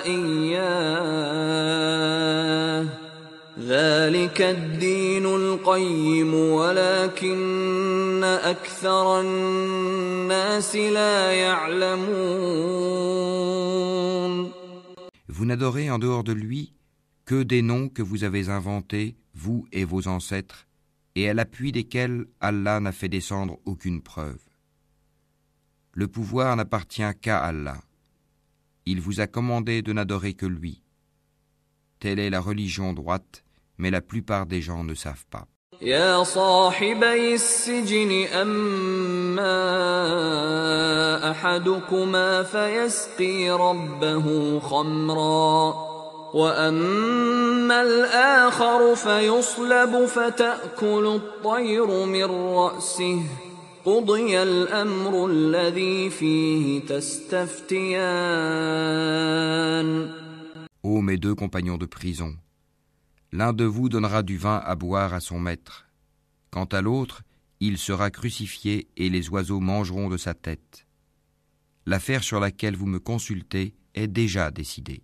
إياه 0.06 1.42
ذلك 3.60 4.42
الدين 4.42 5.26
القيم 5.26 6.34
ولكن 6.34 8.24
أكثر 8.24 9.22
الناس 9.22 10.76
لا 10.76 11.32
يعلمون 11.32 12.52
Vous 15.28 15.46
n'adorez 15.46 15.90
en 15.90 15.98
dehors 15.98 16.24
de 16.24 16.34
lui 16.34 16.74
que 17.26 17.42
des 17.44 17.62
noms 17.62 17.88
que 17.88 18.02
vous 18.02 18.24
avez 18.26 18.50
inventés, 18.50 19.16
vous 19.36 19.68
et 19.72 19.86
vos 19.86 20.08
ancêtres, 20.08 20.68
et 21.16 21.30
à 21.30 21.34
l'appui 21.34 21.72
desquels 21.72 22.26
Allah 22.40 22.80
n'a 22.80 22.92
fait 22.92 23.10
descendre 23.10 23.60
aucune 23.66 24.02
preuve. 24.02 24.40
Le 25.94 26.08
pouvoir 26.08 26.56
n'appartient 26.56 27.14
qu'à 27.22 27.40
Allah. 27.40 27.82
Il 28.86 29.02
vous 29.02 29.20
a 29.20 29.28
commandé 29.28 29.82
de 29.82 29.94
n'adorer 29.94 30.34
que 30.34 30.46
lui. 30.46 30.82
Telle 32.00 32.20
est 32.20 32.30
la 32.30 32.40
religion 32.40 32.94
droite, 32.94 33.44
mais 33.78 33.92
la 33.92 34.02
plupart 34.02 34.46
des 34.46 34.62
gens 34.62 34.84
ne 34.84 34.96
savent 34.96 35.28
pas. 35.30 35.48
يا 35.82 36.24
صاحبي 36.24 37.34
السجن 37.34 38.28
أما 38.28 39.62
أحدكما 41.32 42.44
فيسقي 42.44 43.50
ربه 43.50 44.60
خمرا 44.60 45.74
وأما 46.34 47.45
الآخر 47.72 48.96
فيصلب 48.96 50.06
فتأكل 50.06 51.06
الطير 51.16 52.06
من 52.06 52.26
رأسه 52.56 53.24
قضي 53.86 54.44
الأمر 54.44 55.26
الذي 55.26 56.10
فيه 56.10 56.80
تستفتيان 56.86 58.02
Ô 60.84 61.02
mes 61.02 61.18
deux 61.18 61.36
compagnons 61.36 61.78
de 61.78 61.86
prison, 61.86 62.36
l'un 63.32 63.54
de 63.54 63.66
vous 63.66 63.88
donnera 63.88 64.24
du 64.24 64.38
vin 64.38 64.58
à 64.66 64.74
boire 64.76 65.14
à 65.14 65.20
son 65.20 65.40
maître. 65.40 65.86
Quant 66.50 66.66
à 66.66 66.82
l'autre, 66.82 67.22
il 67.60 67.78
sera 67.78 68.10
crucifié 68.10 68.88
et 68.98 69.10
les 69.10 69.30
oiseaux 69.30 69.60
mangeront 69.60 70.10
de 70.10 70.18
sa 70.18 70.34
tête. 70.34 70.88
L'affaire 71.86 72.24
sur 72.24 72.40
laquelle 72.40 72.76
vous 72.76 72.88
me 72.88 73.00
consultez 73.00 73.76
est 73.94 74.08
déjà 74.08 74.50
décidée. 74.50 75.04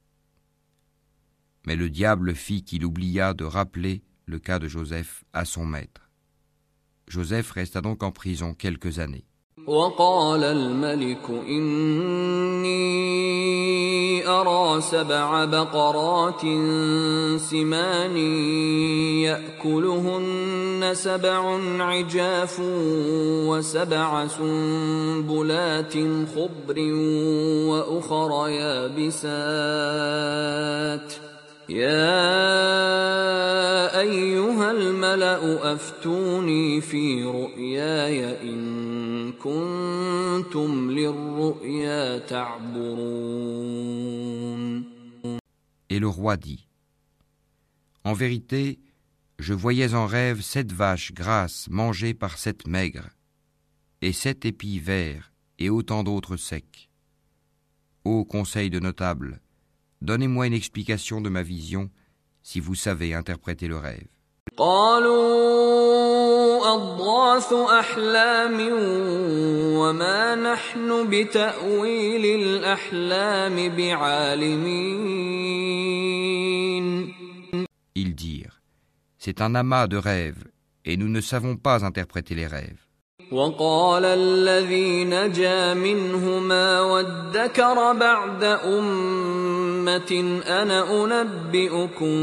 Mais 1.66 1.76
le 1.76 1.90
diable 1.90 2.34
fit 2.34 2.62
qu'il 2.62 2.84
oublia 2.84 3.34
de 3.34 3.44
rappeler 3.44 4.02
le 4.26 4.38
cas 4.38 4.58
de 4.58 4.68
Joseph 4.68 5.24
à 5.32 5.44
son 5.44 5.66
maître. 5.66 6.10
Joseph 7.08 7.50
resta 7.52 7.80
donc 7.80 8.02
en 8.02 8.12
prison 8.12 8.54
quelques 8.54 8.98
années. 8.98 9.26
وقال 9.66 10.44
الملك 10.44 11.30
إني 11.30 12.76
أرى 14.28 14.80
سبع 14.80 15.44
بقرات 15.44 16.40
سمان 17.40 18.16
يأكلهن 19.26 20.90
سبع 20.92 21.58
عجاف 21.84 22.60
وسبع 23.48 24.26
سنبلات 24.26 25.94
خضر 26.34 26.78
وأخر 27.68 28.48
يابسات 28.48 29.26
يا 31.70 32.00
أيها 34.00 34.70
الملأ 34.70 35.72
أفتوني 35.72 36.80
في 36.80 37.24
رؤياي 37.24 38.42
إن 38.42 39.32
كنتم 39.32 40.90
للرؤيا 40.90 42.18
تعبرون 42.18 43.66
Et 45.88 45.98
le 45.98 46.08
roi 46.08 46.36
dit 46.36 46.66
En 48.04 48.12
vérité, 48.12 48.78
je 49.38 49.54
voyais 49.54 49.94
en 49.94 50.06
rêve 50.06 50.40
sept 50.40 50.72
vaches 50.72 51.12
grasses 51.12 51.68
mangées 51.70 52.14
par 52.14 52.38
sept 52.38 52.66
maigres, 52.66 53.10
et 54.02 54.12
sept 54.12 54.44
épis 54.44 54.78
verts, 54.78 55.32
et 55.58 55.70
autant 55.70 56.02
d'autres 56.04 56.36
secs. 56.36 56.88
Ô 58.04 58.24
conseil 58.24 58.70
de 58.70 58.78
notables, 58.80 59.40
Donnez-moi 60.01 60.47
une 60.47 60.53
explication 60.53 61.21
de 61.21 61.29
ma 61.29 61.43
vision 61.43 61.89
si 62.41 62.59
vous 62.59 62.73
savez 62.73 63.13
interpréter 63.13 63.67
le 63.67 63.77
rêve. 63.77 64.07
Ils 77.95 78.15
dirent, 78.15 78.61
c'est 79.19 79.41
un 79.41 79.53
amas 79.53 79.87
de 79.87 79.97
rêves, 79.97 80.45
et 80.85 80.97
nous 80.97 81.09
ne 81.09 81.21
savons 81.21 81.57
pas 81.57 81.85
interpréter 81.85 82.33
les 82.33 82.47
rêves. 82.47 82.90
وقال 83.32 84.04
الذي 84.04 85.04
نجا 85.04 85.74
منهما 85.74 86.80
وادكر 86.80 87.92
بعد 87.92 88.44
أمة 88.44 90.40
أنا 90.46 91.04
أنبئكم 91.04 92.16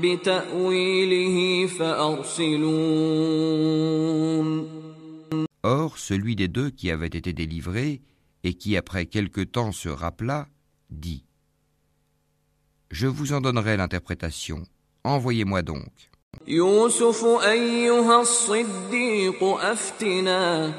بتأويله 0.00 1.66
فأرسلون 1.66 3.02
Or, 5.64 5.96
celui 5.96 6.34
des 6.34 6.48
deux 6.48 6.70
qui 6.70 6.90
avait 6.90 7.06
été 7.06 7.32
délivré, 7.32 8.02
et 8.42 8.54
qui 8.54 8.76
après 8.76 9.06
quelque 9.06 9.42
temps 9.42 9.70
se 9.70 9.88
rappela, 9.88 10.48
dit 10.90 11.24
Je 12.90 13.06
vous 13.06 13.32
en 13.32 13.40
donnerai 13.40 13.76
l'interprétation, 13.76 14.64
envoyez-moi 15.04 15.62
donc. 15.62 16.10
يوسف 16.47 17.25
أيها 17.25 18.21
الصديق 18.21 19.43
أفتنا 19.43 20.73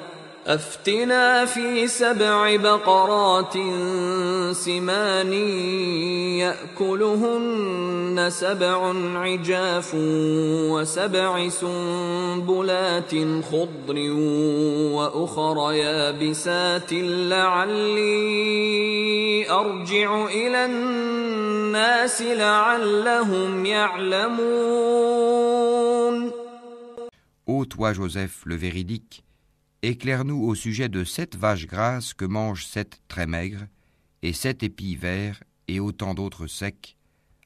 أفتنا 0.48 1.44
في 1.44 1.88
سبع 1.88 2.56
بقرات 2.56 3.52
سمان 4.52 5.32
يأكلهن 6.40 8.26
سبع 8.30 8.92
عجاف 9.18 9.94
وسبع 10.72 11.48
سنبلات 11.48 13.10
خضر 13.44 13.96
وأخر 14.96 15.72
يابسات 15.72 16.92
لعلي 17.32 18.30
أرجع 19.50 20.26
إلى 20.26 20.64
الناس 20.64 22.22
لعلهم 22.22 23.66
يعلمون. 23.66 25.18
Ô 27.46 27.64
toi, 27.64 27.92
Joseph, 27.94 28.42
le 28.44 28.56
véridique, 28.56 29.22
éclaire-nous 29.81 30.43
au 30.43 30.55
sujet 30.55 30.89
de 30.89 31.03
sept 31.03 31.35
vaches 31.35 31.67
grasses 31.67 32.13
que 32.13 32.25
mangent 32.25 32.65
sept 32.65 33.01
très 33.07 33.27
maigres, 33.27 33.65
et 34.21 34.33
sept 34.33 34.63
épis 34.63 34.95
verts, 34.95 35.43
et 35.67 35.79
autant 35.79 36.13
d'autres 36.13 36.47
secs, 36.47 36.97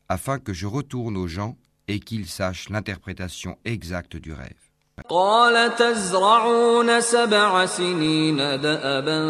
afin 0.10 0.40
que 0.40 0.54
je 0.54 0.68
retourne 0.68 1.18
aux 1.18 1.28
gens 1.28 1.58
et 1.88 2.00
qu'ils 2.00 2.28
sachent 2.28 2.70
l'interprétation 2.70 3.58
exacte 3.66 4.18
du 4.18 4.34
rêve. 4.34 4.68
قال 5.10 5.76
تزرعون 5.76 7.02
سبع 7.02 7.66
سنين 7.66 8.38
دأبا 8.38 9.22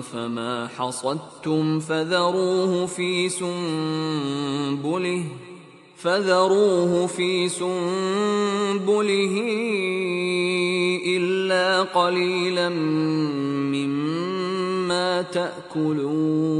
فما 0.00 0.68
حصدتم 0.68 1.80
فذروه 1.80 2.86
في 2.86 3.28
سنبله 3.28 5.24
فذروه 6.00 7.06
في 7.06 7.48
سنبله 7.48 9.34
إلا 11.06 11.82
قليلا 11.82 12.68
مما 13.72 15.22
تأكلون 15.22 16.56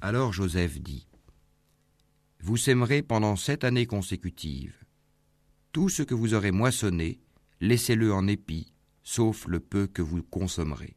Alors 0.00 0.32
Joseph 0.32 0.80
dit 0.80 1.06
Vous 2.40 2.56
sèmerez 2.56 3.02
pendant 3.02 3.36
sept 3.36 3.64
années 3.64 3.86
consécutives. 3.86 4.76
Tout 5.72 5.88
ce 5.88 6.02
que 6.02 6.14
vous 6.14 6.34
aurez 6.34 6.50
moissonné, 6.50 7.20
laissez-le 7.60 8.12
en 8.12 8.26
épis, 8.26 8.72
sauf 9.02 9.46
le 9.46 9.60
peu 9.60 9.86
que 9.86 10.02
vous 10.02 10.22
consommerez. 10.22 10.96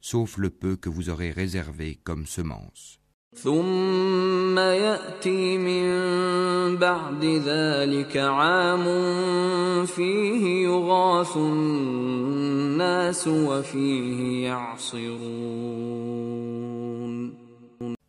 sauf 0.00 0.36
le 0.38 0.50
peu 0.50 0.76
que 0.76 0.88
vous 0.88 1.10
aurez 1.10 1.30
réservé 1.30 1.98
comme 2.04 2.26
semence. 2.26 2.98
ثم 3.34 4.58
يأتي 4.58 5.58
من 5.58 5.84
بعد 6.76 7.24
ذلك 7.24 8.16
عام 8.16 8.84
فيه 9.86 10.64
يغاث 10.64 11.36
الناس 11.36 13.28
وفيه 13.28 14.46
يعصرون 14.46 15.74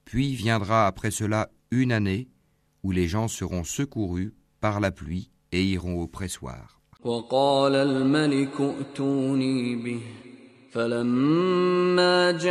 Puis 0.06 0.36
viendra 0.36 0.86
après 0.88 1.12
cela 1.12 1.50
une 1.72 1.92
année 1.92 2.28
où 2.84 2.92
les 2.92 3.08
gens 3.08 3.28
seront 3.28 3.64
secourus 3.64 4.34
par 4.62 4.80
la 4.80 4.92
pluie 4.92 5.32
et 5.52 5.64
iront 5.64 6.00
au 6.02 6.08
pressoir. 6.08 6.80
وقال 7.04 7.76
الملك 7.76 8.62
ائتوني 8.62 9.76
به 9.76 10.02
فلما 10.71 12.31
جاءه 12.31 12.51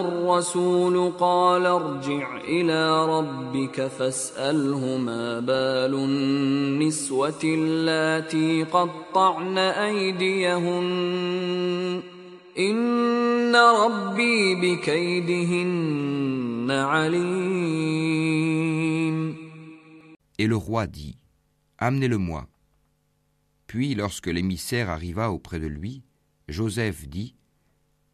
الرسول 0.00 1.12
قال 1.20 1.66
ارجع 1.66 2.40
إلى 2.40 3.06
ربك 3.06 3.86
فاسأله 3.86 4.96
ما 4.96 5.40
بال 5.40 5.94
النسوة 5.94 7.40
اللاتي 7.44 8.62
قطعن 8.64 9.58
أيديهن 9.58 10.86
إن 12.58 13.56
ربي 13.56 14.54
بكيدهن 14.54 16.70
عليم 16.70 18.26
Et 20.38 20.46
le 20.46 20.56
roi 20.56 20.86
dit 20.86 21.16
Amenez-le-moi. 21.78 22.46
Puis, 23.75 23.95
lorsque 23.95 24.27
l'émissaire 24.27 24.89
arriva 24.89 25.31
auprès 25.31 25.59
de 25.59 25.67
lui, 25.67 26.03
Joseph 26.47 27.07
dit 27.07 27.35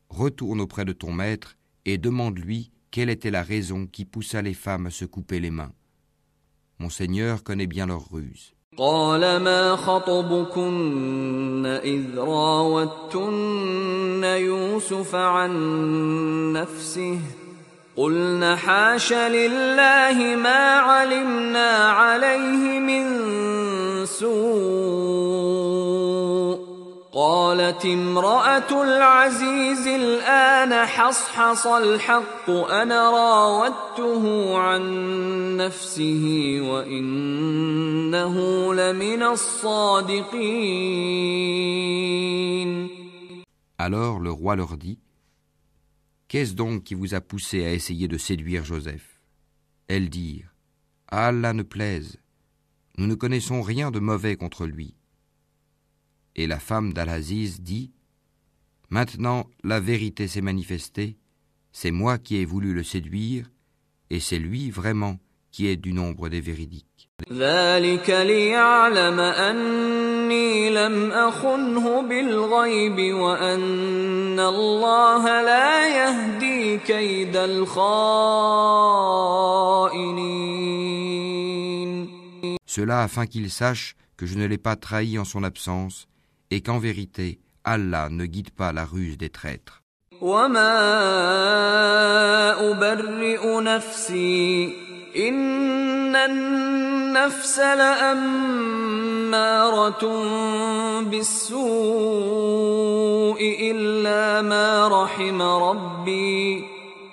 Retourne 0.10 0.62
auprès 0.62 0.86
de 0.86 0.94
ton 0.94 1.12
maître 1.12 1.58
et 1.86 1.98
demande-lui 1.98 2.72
quelle 2.92 3.10
était 3.10 3.32
la 3.32 3.44
raison 3.44 3.88
qui 3.88 4.06
poussa 4.06 4.42
les 4.42 4.54
femmes 4.54 4.88
à 4.88 4.92
se 4.92 5.06
couper 5.06 5.40
les 5.40 5.52
mains. 5.52 5.74
Mon 6.80 6.90
Seigneur 6.90 7.44
connaît 7.44 7.68
bien 7.68 7.88
leurs 7.88 8.10
ruses. 8.12 8.54
قلنا 17.98 18.56
حاش 18.56 19.14
لله 19.14 20.36
ما 20.36 20.76
علمنا 20.78 21.70
عليه 21.90 22.80
من 22.80 23.06
سوء 24.06 25.68
قالت 27.14 27.86
امرأة 27.86 28.84
العزيز 28.84 29.88
الآن 29.88 30.86
حصحص 30.86 31.68
الحق 31.68 32.50
أنا 32.50 33.10
راودته 33.10 34.58
عن 34.58 34.82
نفسه 35.58 36.58
وإنه 36.62 38.36
لمن 38.74 39.24
الصادقين 41.58 42.88
Alors 43.80 44.20
le 44.20 44.32
roi 44.32 44.56
leur 44.56 44.76
dit 44.78 45.00
Qu'est-ce 46.28 46.54
donc 46.56 46.84
qui 46.84 46.94
vous 46.94 47.16
a 47.16 47.22
poussé 47.22 47.66
à 47.66 47.72
essayer 47.72 48.08
de 48.08 48.18
séduire 48.18 48.64
Joseph 48.66 49.22
Elles 49.88 50.10
dirent 50.10 50.54
Allah 51.10 51.54
ne 51.54 51.64
plaise, 51.64 52.18
nous 52.99 53.07
ne 53.07 53.15
connaissons 53.15 53.63
rien 53.63 53.91
de 53.91 53.99
mauvais 53.99 54.37
contre 54.37 54.67
lui. 54.67 54.95
Et 56.37 56.47
la 56.47 56.59
femme 56.59 56.93
d'Al-Aziz 56.93 57.61
dit 57.61 57.91
Maintenant 58.91 59.47
la 59.65 59.81
vérité 59.81 60.29
s'est 60.29 60.41
manifestée, 60.43 61.17
c'est 61.73 61.91
moi 61.91 62.19
qui 62.19 62.37
ai 62.37 62.45
voulu 62.45 62.75
le 62.75 62.83
séduire, 62.83 63.51
et 64.11 64.21
c'est 64.21 64.39
lui 64.39 64.71
vraiment 64.71 65.19
qui 65.51 65.67
est 65.67 65.77
du 65.77 65.93
nombre 65.93 66.29
des 66.29 66.41
véridiques. 66.41 67.09
Cela 82.75 83.03
afin 83.03 83.27
qu'il 83.27 83.51
sache 83.51 83.97
que 84.17 84.25
je 84.25 84.35
ne 84.35 84.47
l'ai 84.47 84.57
pas 84.57 84.77
trahi 84.77 85.19
en 85.19 85.27
son 85.27 85.43
absence 85.45 86.09
et 86.51 86.63
qu'en 86.63 86.79
vérité 86.79 87.39
Allah 87.65 88.09
ne 88.09 88.25
guide 88.25 88.49
pas 88.49 88.73
la 88.73 88.87
ruse 88.87 89.19
des 89.19 89.29
traîtres. 89.29 89.83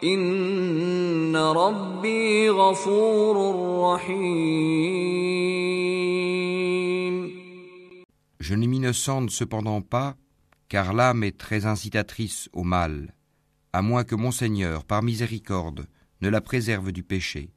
إن 0.05 0.20
النفس 0.20 1.35
لأمارة 1.35 1.35
بالسوء 1.35 1.35
إلا 1.35 1.35
ما 1.35 1.35
رحم 1.35 1.35
ربي 1.35 1.35
إن 1.35 1.37
ربي 1.37 2.51
غفور 2.51 3.37
رحيم 3.94 4.75
Je 8.40 8.55
ne 8.55 8.66
m'innocente 8.66 9.31
cependant 9.31 9.81
pas, 9.81 10.16
car 10.68 10.92
l'âme 10.92 11.25
est 11.25 11.38
très 11.38 11.64
incitatrice 11.64 12.51
au 12.53 12.62
mal, 12.62 13.14
à 13.73 13.81
moins 13.81 14.05
que 14.05 14.14
mon 14.14 14.31
Seigneur, 14.33 14.85
par 14.85 15.03
miséricorde, 15.03 15.87
ne 16.20 16.29
la 16.29 16.42
préserve 16.42 16.92
du 16.92 17.03
péché. 17.03 17.51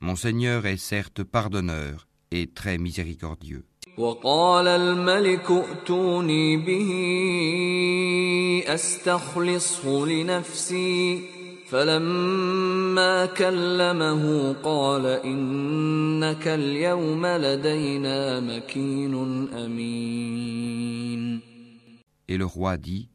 Mon 0.00 0.14
Seigneur 0.14 0.66
est 0.66 0.76
certes 0.76 1.24
pardonneur 1.24 2.06
et 2.30 2.46
très 2.46 2.78
miséricordieux. 2.78 3.64
وقال 3.98 4.68
الملك 4.68 5.50
ائتوني 5.50 6.56
به 6.56 6.90
استخلصه 8.74 10.06
لنفسي 10.06 11.22
فلما 11.68 13.26
كلمه 13.26 14.52
قال 14.52 15.06
انك 15.06 16.48
اليوم 16.48 17.26
لدينا 17.26 18.40
مكين 18.40 19.14
امين 19.52 21.40
Et 22.28 22.36
le 22.38 22.44
roi 22.44 22.76
dit 22.76 23.08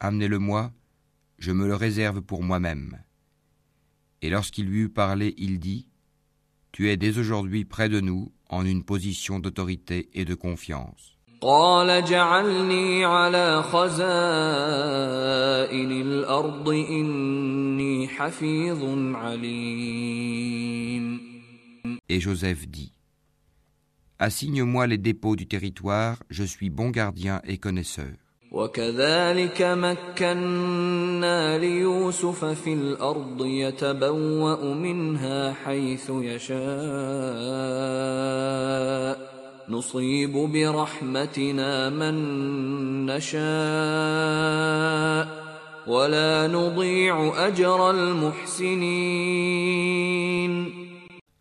Amenez-le-moi, 0.00 0.72
je 1.38 1.52
me 1.52 1.66
le 1.66 1.74
réserve 1.74 2.22
pour 2.22 2.42
moi-même. 2.42 2.98
Et 4.22 4.30
lorsqu'il 4.30 4.66
lui 4.66 4.80
eut 4.80 4.88
parlé, 4.88 5.34
il 5.36 5.58
dit 5.58 5.88
tu 6.76 6.90
es 6.90 6.98
dès 6.98 7.16
aujourd'hui 7.16 7.64
près 7.64 7.88
de 7.88 8.00
nous 8.00 8.32
en 8.51 8.65
une 8.65 8.83
position 8.83 9.39
d'autorité 9.39 10.09
et 10.13 10.25
de 10.25 10.35
confiance. 10.35 11.17
Et 22.09 22.19
Joseph 22.19 22.67
dit 22.67 22.91
Assigne-moi 24.19 24.85
les 24.85 24.99
dépôts 24.99 25.35
du 25.35 25.47
territoire, 25.47 26.21
je 26.29 26.43
suis 26.43 26.69
bon 26.69 26.91
gardien 26.91 27.41
et 27.43 27.57
connaisseur. 27.57 28.30
وكذلك 28.51 29.61
مكنا 29.61 31.57
ليوسف 31.57 32.45
في 32.45 32.73
الأرض 32.73 33.45
يتبوا 33.45 34.73
منها 34.73 35.53
حيث 35.53 36.09
يشاء 36.09 36.61
نصيب 39.69 40.31
برحمتنا 40.31 41.89
من 41.89 42.15
نشاء 43.05 43.41
ولا 45.87 46.47
نضيع 46.47 47.47
اجر 47.47 47.89
المحسنين 47.89 49.31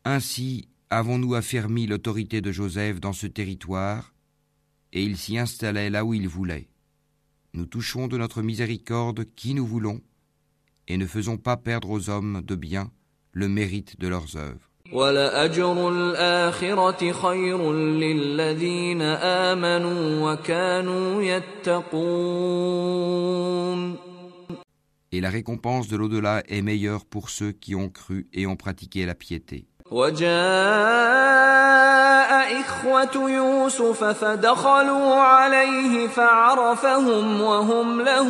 Ainsi 0.03 0.68
avons-nous 0.88 1.35
affermi 1.35 1.87
l'autorité 1.87 2.40
de 2.40 2.51
Joseph 2.53 3.01
dans 3.01 3.12
ce 3.12 3.27
territoire, 3.27 4.14
et 4.94 5.03
il 5.03 5.18
s'y 5.18 5.37
installait 5.38 5.90
là 5.90 6.05
où 6.07 6.14
il 6.14 6.27
voulait. 6.27 6.69
Nous 7.54 7.66
touchons 7.66 8.08
de 8.08 8.16
notre 8.16 8.42
miséricorde 8.42 9.24
qui 9.36 9.54
nous 9.54 9.66
voulons, 9.66 10.00
et 10.88 10.96
ne 10.96 11.06
faisons 11.06 11.36
pas 11.36 11.56
perdre 11.56 11.90
aux 11.90 12.10
hommes 12.10 12.42
de 12.44 12.54
bien 12.54 12.90
le 13.32 13.48
mérite 13.48 13.98
de 14.00 14.08
leurs 14.08 14.36
œuvres. 14.36 14.70
Et 25.12 25.20
la 25.20 25.31
récompense 25.31 25.88
de 25.88 25.96
l'au-delà 25.96 26.42
est 26.48 26.62
meilleure 26.62 27.04
pour 27.04 27.31
ceux 27.31 27.52
qui 27.52 27.75
ont 27.75 27.88
cru 27.88 28.29
et 28.33 28.46
ont 28.46 28.56
pratiqué 28.56 29.06
la 29.06 29.14
piété. 29.14 29.66
إخوة 32.60 33.30
يوسف 33.30 34.04
فدخلوا 34.04 35.14
عليه 35.14 36.06
فعرفهم 36.08 37.40
وهم 37.40 38.00
له 38.00 38.28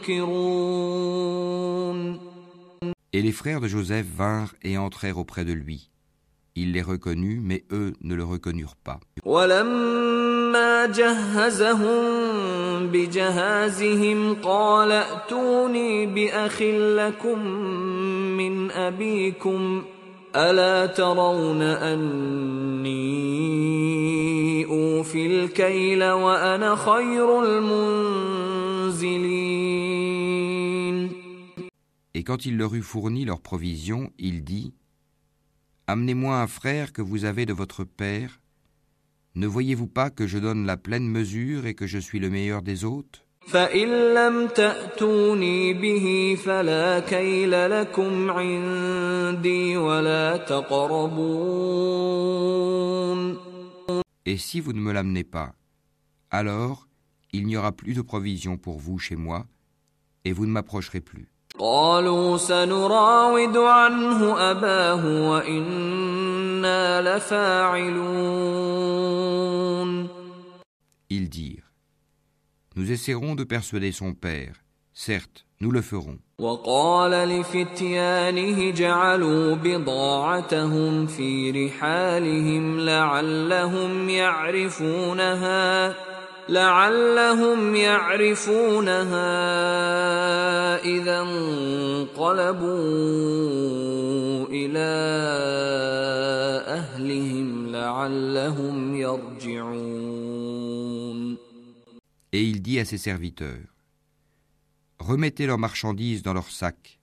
منكرون 0.00 0.44
Et 3.12 3.22
les 3.22 3.32
frères 3.32 3.60
de 3.60 3.68
Joseph 3.68 4.06
vinrent 4.06 4.54
et 4.62 4.76
entrèrent 4.76 5.18
auprès 5.18 5.44
de 5.44 5.52
lui. 5.52 5.88
Il 6.56 6.72
les 6.72 6.82
reconnut, 6.82 7.40
mais 7.40 7.64
eux 7.72 7.92
ne 8.02 8.14
le 8.14 8.24
reconnurent 8.24 8.76
pas. 8.76 9.00
ولما 9.24 10.86
جهزهم 10.86 12.04
بجهازهم 12.92 14.34
قال 14.34 14.92
ائتوني 14.92 16.06
باخ 16.06 16.62
لكم 16.62 17.46
من 18.36 18.70
ابيكم 18.70 19.84
الا 20.35 20.85
ترون 20.85 21.61
اني 21.61 22.99
اوفي 24.65 25.27
الكيل 25.27 26.03
وانا 26.03 26.75
خير 26.75 27.43
المنزلين 27.43 29.39
Et 32.15 32.23
quand 32.23 32.45
il 32.45 32.57
leur 32.57 32.73
eut 32.75 32.81
fourni 32.81 33.23
leurs 33.23 33.39
provisions, 33.39 34.11
il 34.19 34.43
dit 34.43 34.73
Amenez-moi 35.87 36.35
un 36.35 36.47
frère 36.47 36.91
que 36.91 37.01
vous 37.01 37.23
avez 37.25 37.45
de 37.45 37.53
votre 37.53 37.83
père. 37.83 38.41
Ne 39.35 39.47
voyez-vous 39.47 39.87
pas 39.87 40.09
que 40.09 40.27
je 40.27 40.37
donne 40.37 40.65
la 40.65 40.75
pleine 40.75 41.07
mesure 41.07 41.65
et 41.65 41.75
que 41.75 41.87
je 41.87 41.97
suis 41.97 42.19
le 42.19 42.29
meilleur 42.29 42.61
des 42.61 42.83
hôtes 42.83 43.22
فإن 43.47 44.13
لم 44.13 44.47
تأتوني 44.47 45.73
به 45.73 46.37
فلا 46.45 46.99
كيل 46.99 47.71
لكم 47.71 48.31
عندي 48.31 49.77
ولا 49.77 50.37
تقربون 50.37 51.89
Et 54.25 54.37
si 54.37 54.59
vous 54.59 54.73
ne 54.73 54.79
me 54.79 54.91
l'amenez 54.91 55.23
pas, 55.23 55.53
alors 56.29 56.87
il 57.33 57.47
n'y 57.47 57.57
aura 57.57 57.71
plus 57.71 57.93
de 57.95 58.01
provision 58.01 58.57
pour 58.57 58.77
vous 58.77 58.99
chez 58.99 59.15
moi, 59.15 59.45
et 60.25 60.31
vous 60.33 60.45
ne 60.45 60.51
m'approcherez 60.51 61.01
plus. 61.01 61.27
قالوا 61.59 62.37
سنراود 62.37 63.57
عنه 63.57 64.51
أباه 64.51 65.29
وإنا 65.29 67.01
لفاعلون 67.01 68.29
Ils 71.09 71.29
dirent 71.29 71.62
Nous 72.76 72.90
essaierons 72.90 73.34
de 73.36 73.44
persuader 73.44 73.92
son 73.92 74.14
père. 74.14 74.54
Certes, 74.92 75.46
nous 75.60 75.70
le 75.70 75.80
ferons. 75.82 76.18
وقال 76.38 77.10
لفتيانه 77.10 78.70
جعلوا 78.70 79.54
بضاعتهم 79.54 81.06
في 81.06 81.50
رحالهم 81.50 82.80
لعلهم 82.80 84.08
يعرفونها 84.08 85.94
لعلهم 86.48 87.76
يعرفونها 87.76 89.24
إذا 90.84 91.20
انقلبوا 91.20 92.66
إلى 94.50 94.90
أهلهم 96.66 97.66
لعلهم 97.66 98.96
يرجعون 98.96 100.13
Et 102.34 102.42
il 102.42 102.62
dit 102.62 102.80
à 102.80 102.84
ses 102.84 102.98
serviteurs 102.98 103.76
Remettez 104.98 105.46
leurs 105.46 105.56
marchandises 105.56 106.24
dans 106.24 106.32
leurs 106.32 106.50
sacs. 106.50 106.98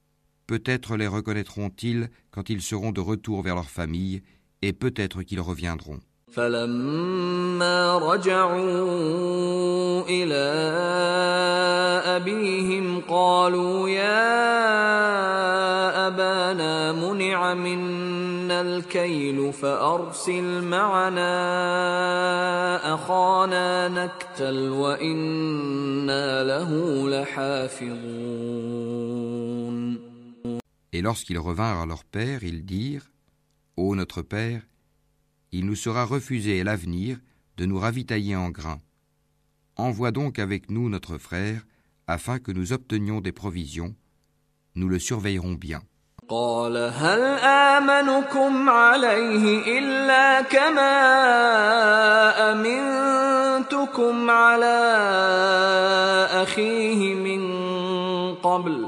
Peut-être 0.46 0.98
les 0.98 1.06
reconnaîtront-ils 1.06 2.10
quand 2.30 2.50
ils 2.50 2.60
seront 2.60 2.92
de 2.92 3.00
retour 3.00 3.40
vers 3.40 3.54
leur 3.54 3.70
famille, 3.70 4.22
et 4.60 4.74
peut-être 4.74 5.22
qu'ils 5.22 5.40
reviendront. 5.40 6.00
فلما 6.32 7.98
رجعوا 7.98 10.02
إلى 10.08 10.44
أبيهم 12.16 13.00
قالوا 13.00 13.88
يا 13.88 14.22
أبانا 16.06 16.92
منع 16.92 17.54
منا 17.54 18.60
الكيل 18.60 19.52
فأرسل 19.52 20.62
معنا 20.64 21.34
أخانا 22.94 23.88
نكتل 23.88 24.68
وإنا 24.68 26.44
له 26.44 26.70
لحافظون. 27.08 28.72
Et 30.94 31.00
lorsqu'ils 31.00 31.38
revinrent 31.38 31.80
à 31.80 31.86
leur 31.86 32.04
père, 32.04 32.44
ils 32.44 32.64
dirent 32.64 33.08
Ô 33.76 33.94
notre 33.94 34.22
père, 34.22 34.62
il 35.51 35.65
nous 35.65 35.75
sera 35.75 36.05
refusé 36.05 36.61
à 36.61 36.63
l'avenir 36.63 37.17
de 37.57 37.65
nous 37.65 37.79
ravitailler 37.79 38.35
en 38.35 38.49
grains. 38.49 38.81
Envoie 39.75 40.11
donc 40.11 40.39
avec 40.39 40.69
nous 40.69 40.89
notre 40.89 41.17
frère, 41.17 41.65
afin 42.07 42.39
que 42.39 42.51
nous 42.51 42.73
obtenions 42.73 43.21
des 43.21 43.31
provisions. 43.31 43.95
Nous 44.75 44.87
le 44.87 44.99
surveillerons 44.99 45.53
bien. 45.53 45.81
قال 46.29 46.77
هل 46.77 47.21
آمنكم 47.43 48.69
عليه 48.69 49.79
إلا 49.79 50.41
كما 50.41 50.91
أمنتكم 52.51 54.29
على 54.29 54.79
أخيه 56.31 57.15
من 57.15 57.41
قبل 58.35 58.87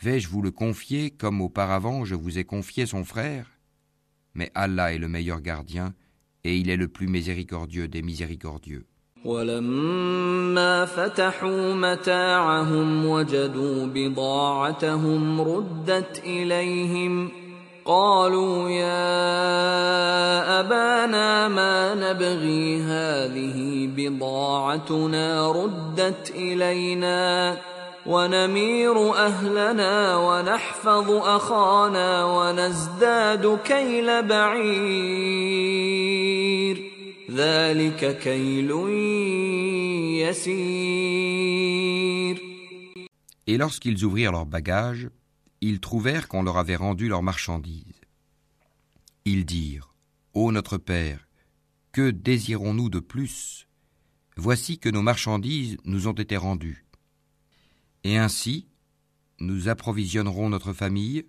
Vais-je 0.00 0.28
vous 0.28 0.42
le 0.42 0.50
confier 0.50 1.10
comme 1.10 1.40
auparavant 1.40 2.04
je 2.04 2.14
vous 2.14 2.38
ai 2.38 2.44
confié 2.44 2.86
son 2.86 3.04
frère 3.04 3.46
Mais 4.34 4.50
Allah 4.54 4.92
est 4.94 4.98
le 4.98 5.08
meilleur 5.08 5.40
gardien 5.40 5.94
et 6.44 6.56
il 6.56 6.70
est 6.70 6.76
le 6.76 6.88
plus 6.88 7.06
miséricordieux 7.06 7.88
des 7.88 8.02
miséricordieux. 8.02 8.86
ولما 9.24 10.84
فتحوا 10.84 11.74
متاعهم 11.74 13.06
وجدوا 13.06 13.86
بضاعتهم 13.86 15.40
ردت 15.40 16.22
إليهم 16.24 17.30
قالوا 17.89 18.69
يا 18.69 19.09
أبانا 20.59 21.47
ما 21.47 21.95
نبغي 21.95 22.81
هذه 22.81 23.89
بضاعتنا 23.97 25.51
ردت 25.51 26.31
إلينا 26.35 27.57
ونمير 28.05 29.15
أهلنا 29.15 30.17
ونحفظ 30.17 31.11
أخانا 31.11 32.25
ونزداد 32.25 33.57
كيل 33.65 34.23
بعير. 34.23 35.39
ذلك 37.31 38.17
كيل 38.19 38.71
يسير. 40.27 41.69
Et 43.47 43.57
lorsqu'ils 43.57 44.03
ouvrirent 44.05 44.31
leurs 44.31 44.45
bagages, 44.45 45.09
ils 45.61 45.79
trouvèrent 45.79 46.27
qu'on 46.27 46.43
leur 46.43 46.57
avait 46.57 46.75
rendu 46.75 47.07
leurs 47.07 47.23
marchandises. 47.23 48.01
Ils 49.25 49.45
dirent 49.45 49.93
Ô 50.33 50.51
notre 50.51 50.77
Père, 50.77 51.27
que 51.91 52.11
désirons-nous 52.11 52.89
de 52.89 52.99
plus? 52.99 53.67
Voici 54.37 54.79
que 54.79 54.89
nos 54.89 55.01
marchandises 55.01 55.77
nous 55.83 56.07
ont 56.07 56.13
été 56.13 56.37
rendues. 56.37 56.85
Et 58.03 58.17
ainsi, 58.17 58.69
nous 59.39 59.67
approvisionnerons 59.67 60.49
notre 60.49 60.71
famille, 60.71 61.25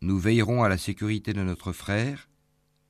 nous 0.00 0.18
veillerons 0.18 0.62
à 0.62 0.68
la 0.68 0.78
sécurité 0.78 1.32
de 1.32 1.42
notre 1.42 1.72
frère, 1.72 2.28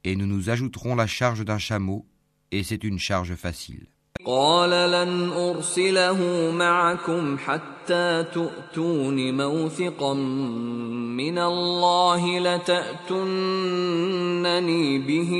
et 0.04 0.16
nous 0.16 0.26
nous 0.26 0.48
ajouterons 0.48 0.94
la 0.94 1.06
charge 1.06 1.44
d'un 1.44 1.58
chameau, 1.58 2.08
et 2.52 2.62
c'est 2.62 2.84
une 2.84 2.98
charge 2.98 3.34
facile. 3.34 3.89
قال 4.24 4.70
لن 4.70 5.32
أرسله 5.32 6.50
معكم 6.54 7.38
حتى 7.38 8.24
تؤتون 8.34 9.36
موثقا 9.36 10.14
من 10.14 11.38
الله 11.38 12.38
لتأتونني 12.38 13.18
به 14.98 15.32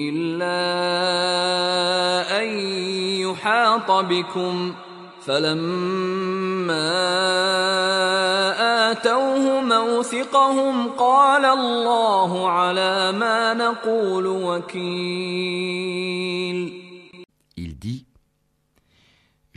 إلا 0.00 0.60
أن 2.42 2.48
يحاط 3.20 3.90
بكم. 3.90 4.72
فلما 5.26 6.90
آتوه 8.90 9.60
موثقهم 9.60 10.88
قال 10.88 11.44
الله 11.44 12.48
على 12.48 13.12
ما 13.12 13.54
نقول 13.54 14.26
وكيل. 14.26 14.80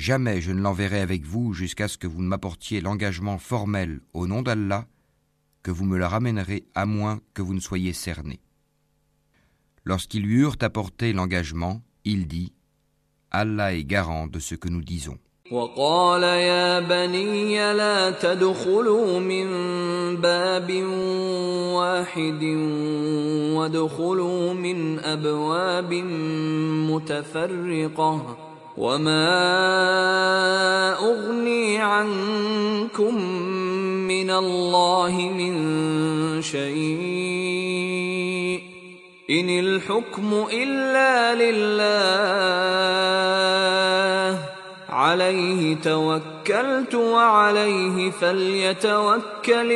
Jamais 0.02 0.40
je 0.40 0.52
ne 0.52 0.60
l'enverrai 0.60 1.00
avec 1.00 1.24
vous 1.24 1.52
jusqu'à 1.52 1.88
ce 1.88 1.98
que 1.98 2.06
vous 2.06 2.22
ne 2.22 2.28
m'apportiez 2.28 2.80
l'engagement 2.80 3.38
formel 3.38 4.00
au 4.12 4.26
nom 4.26 4.42
d'Allah, 4.42 4.86
que 5.62 5.72
vous 5.72 5.84
me 5.84 5.98
le 5.98 6.06
ramènerez 6.06 6.64
à 6.74 6.86
moins 6.86 7.20
que 7.34 7.42
vous 7.42 7.54
ne 7.54 7.60
soyez 7.60 7.92
cerné. 7.92 8.40
Lorsqu'ils 9.84 10.22
lui 10.22 10.36
eurent 10.40 10.56
apporté 10.60 11.12
l'engagement, 11.12 11.82
il 12.04 12.26
dit 12.28 12.52
Allah 13.30 13.74
est 13.74 13.84
garant 13.84 14.26
de 14.26 14.38
ce 14.38 14.54
que 14.54 14.68
nous 14.68 14.82
disons. 14.82 15.18
وقال 15.50 16.22
يا 16.22 16.80
بني 16.80 17.72
لا 17.74 18.10
تدخلوا 18.10 19.20
من 19.20 19.46
باب 20.16 20.70
واحد 21.72 22.42
وادخلوا 23.56 24.52
من 24.52 24.98
ابواب 24.98 25.94
متفرقه 26.90 28.36
وما 28.77 29.33
اغني 30.97 31.77
عنكم 31.77 33.15
من 34.07 34.29
الله 34.31 35.11
من 35.11 35.53
شيء 36.41 37.83
ان 39.29 39.49
الحكم 39.49 40.47
الا 40.53 41.35
لله 41.35 41.93
عليه 44.89 45.75
توكلت 45.75 46.95
وعليه 46.95 48.11
فليتوكل 48.11 49.71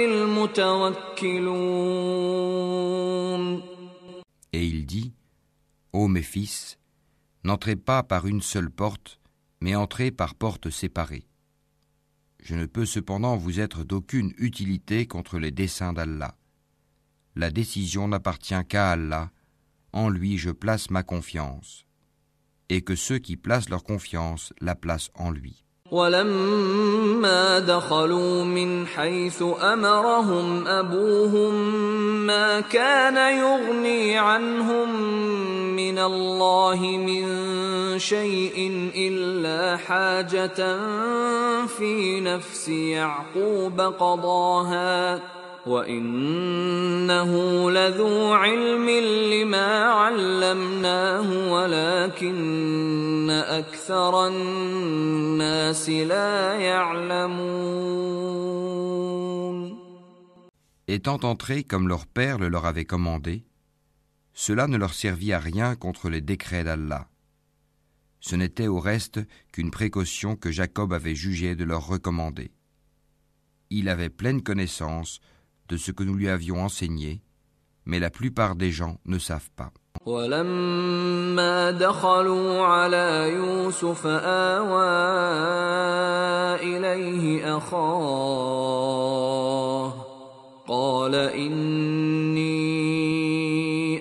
المتوكلون 2.47 3.61
Et 4.53 4.63
il 4.63 4.85
dit 4.85 5.11
Ô 5.93 6.07
mes 6.07 6.21
fils, 6.21 6.76
n'entrez 7.47 7.77
pas 7.77 8.03
par 8.03 8.27
une 8.27 8.41
seule 8.41 8.69
porte, 8.69 9.21
mais 9.61 9.73
entrez 9.73 10.11
par 10.11 10.35
portes 10.35 10.69
séparées. 10.69 11.25
Je 12.43 12.55
ne 12.55 12.65
peux 12.65 12.85
cependant 12.85 13.37
vous 13.37 13.61
être 13.61 13.85
d'aucune 13.85 14.33
utilité 14.37 15.07
contre 15.07 15.39
les 15.39 15.51
desseins 15.51 15.93
d'Allah. 15.93 16.35
La 17.35 17.49
décision 17.49 18.09
n'appartient 18.09 18.65
qu'à 18.67 18.91
Allah, 18.91 19.31
en 19.93 20.09
lui 20.09 20.37
je 20.37 20.51
place 20.51 20.89
ma 20.89 21.03
confiance, 21.03 21.85
et 22.67 22.81
que 22.81 22.95
ceux 22.95 23.17
qui 23.17 23.37
placent 23.37 23.69
leur 23.69 23.83
confiance 23.83 24.53
la 24.59 24.75
placent 24.75 25.11
en 25.15 25.31
lui. 25.31 25.63
ولما 25.91 27.59
دخلوا 27.59 28.43
من 28.43 28.87
حيث 28.87 29.43
أمرهم 29.61 30.67
أبوهم 30.67 31.53
ما 32.27 32.59
كان 32.59 33.37
يغني 33.39 34.17
عنهم 34.17 35.01
من 35.75 35.99
الله 35.99 36.79
من 36.81 37.25
شيء 37.99 38.91
إلا 38.95 39.77
حاجة 39.77 40.77
في 41.67 42.21
نفس 42.21 42.69
يعقوب 42.69 43.81
قضاها 43.81 45.21
وإنه 45.67 47.31
لذو 47.71 48.33
علم 48.33 48.89
لما 49.31 49.83
علمناه 49.83 51.51
ولكن 51.53 52.35
اكثر 53.36 54.26
الناس 54.28 55.88
لا 55.88 56.54
يعلمون 56.54 58.12
Étant 60.88 61.20
entrés 61.24 61.64
comme 61.64 61.88
leur 61.88 62.06
père 62.06 62.38
le 62.38 62.48
leur 62.48 62.66
avait 62.66 62.84
commandé, 62.84 63.46
cela 64.34 64.66
ne 64.66 64.76
leur 64.76 64.94
servit 64.94 65.32
à 65.32 65.38
rien 65.38 65.74
contre 65.76 66.10
les 66.10 66.20
décrets 66.20 66.64
d'Allah. 66.64 67.08
Ce 68.20 68.36
n'était 68.36 68.68
au 68.68 68.78
reste 68.78 69.20
qu'une 69.52 69.70
précaution 69.70 70.36
que 70.36 70.50
Jacob 70.50 70.92
avait 70.92 71.14
jugé 71.14 71.56
de 71.56 71.64
leur 71.64 71.86
recommander. 71.86 72.52
Il 73.70 73.88
avait 73.88 74.10
pleine 74.10 74.42
connaissance 74.42 75.20
de 75.68 75.76
ce 75.76 75.90
que 75.92 76.04
nous 76.04 76.14
lui 76.14 76.28
avions 76.28 76.62
enseigné, 76.62 77.22
mais 77.84 77.98
la 77.98 78.10
plupart 78.10 78.54
des 78.54 78.70
gens 78.70 79.00
ne 79.06 79.18
savent 79.18 79.50
pas. 79.56 79.72
ولما 80.06 81.70
دخلوا 81.70 82.66
على 82.66 83.30
يوسف 83.34 84.06
آوى 84.06 84.92
إليه 86.62 87.56
أخاه 87.56 88.82
قال 90.68 91.14
إني 91.14 92.62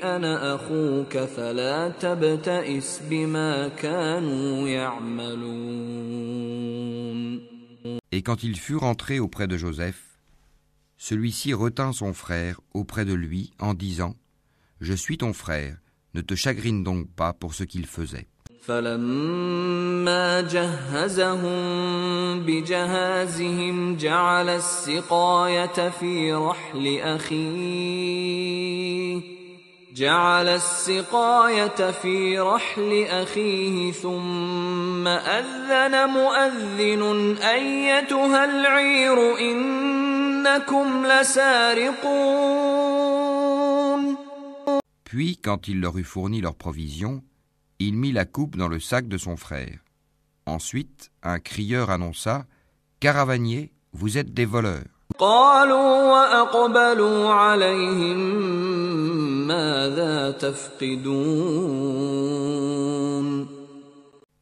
أنا 0.04 0.56
أخوك 0.56 1.18
فلا 1.18 1.90
تبتئس 1.90 3.02
بما 3.10 3.68
كانوا 3.68 4.68
يعملون 4.68 5.92
Et 8.14 8.24
quand 8.24 8.44
il 8.44 8.58
fut 8.58 8.76
rentré 8.76 9.20
auprès 9.20 9.48
de 9.48 9.56
Joseph, 9.58 10.20
celui-ci 10.98 11.54
retint 11.54 11.94
son 11.94 12.14
frère 12.14 12.60
auprès 12.74 13.06
de 13.06 13.14
lui 13.14 13.54
en 13.60 13.74
disant 13.74 14.16
Je 14.82 14.94
suis 14.94 15.18
ton 15.18 15.32
frère, 15.34 15.78
ne 16.17 16.23
te 16.23 16.35
chagrine 16.35 16.83
donc 16.83 17.07
pas 17.15 17.33
pour 17.33 17.55
ce 17.55 17.65
qu'il 17.65 17.87
faisait. 17.87 18.27
فلما 18.67 20.41
جهزهم 20.41 21.61
بجهازهم 22.41 23.97
جعل 23.97 24.49
السقاية 24.49 25.91
في 25.91 26.33
رحل 26.33 26.99
أخيه 27.01 28.57
جعل 29.95 30.49
السقاية 30.49 31.91
في 32.03 32.39
رحل 32.39 33.07
أخيه 33.11 33.93
ثم 33.93 35.07
أذن 35.09 36.09
مؤذن 36.09 37.37
أيتها 37.37 38.45
العير 38.45 39.39
إنكم 39.39 41.07
لسارقون 41.07 42.57
Puis, 45.17 45.39
quand 45.39 45.67
il 45.67 45.81
leur 45.81 45.97
eut 45.97 46.05
fourni 46.05 46.43
leurs 46.43 46.57
provisions, 46.57 47.23
il 47.79 47.97
mit 47.97 48.13
la 48.13 48.27
coupe 48.27 48.55
dans 48.55 48.69
le 48.69 48.79
sac 48.79 49.09
de 49.09 49.17
son 49.17 49.39
frère. 49.39 49.79
Ensuite, 50.45 51.11
un 51.23 51.39
crieur 51.39 51.89
annonça 51.89 52.45
Caravaniers, 53.01 53.73
vous 53.95 54.19
êtes 54.19 54.35
des 54.35 54.45
voleurs. 54.45 54.85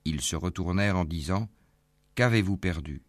Ils 0.05 0.21
se 0.23 0.35
retournèrent 0.35 0.97
en 0.97 1.05
disant 1.05 1.47
Qu'avez-vous 2.17 2.57
perdu? 2.57 3.01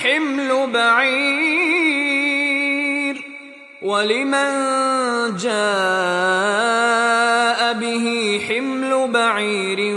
حمل 0.00 0.72
بعير 0.72 2.16
ولمن 3.82 4.50
جاء 5.36 6.80
به 7.80 8.40
حمل 8.48 9.12
بعير 9.12 9.96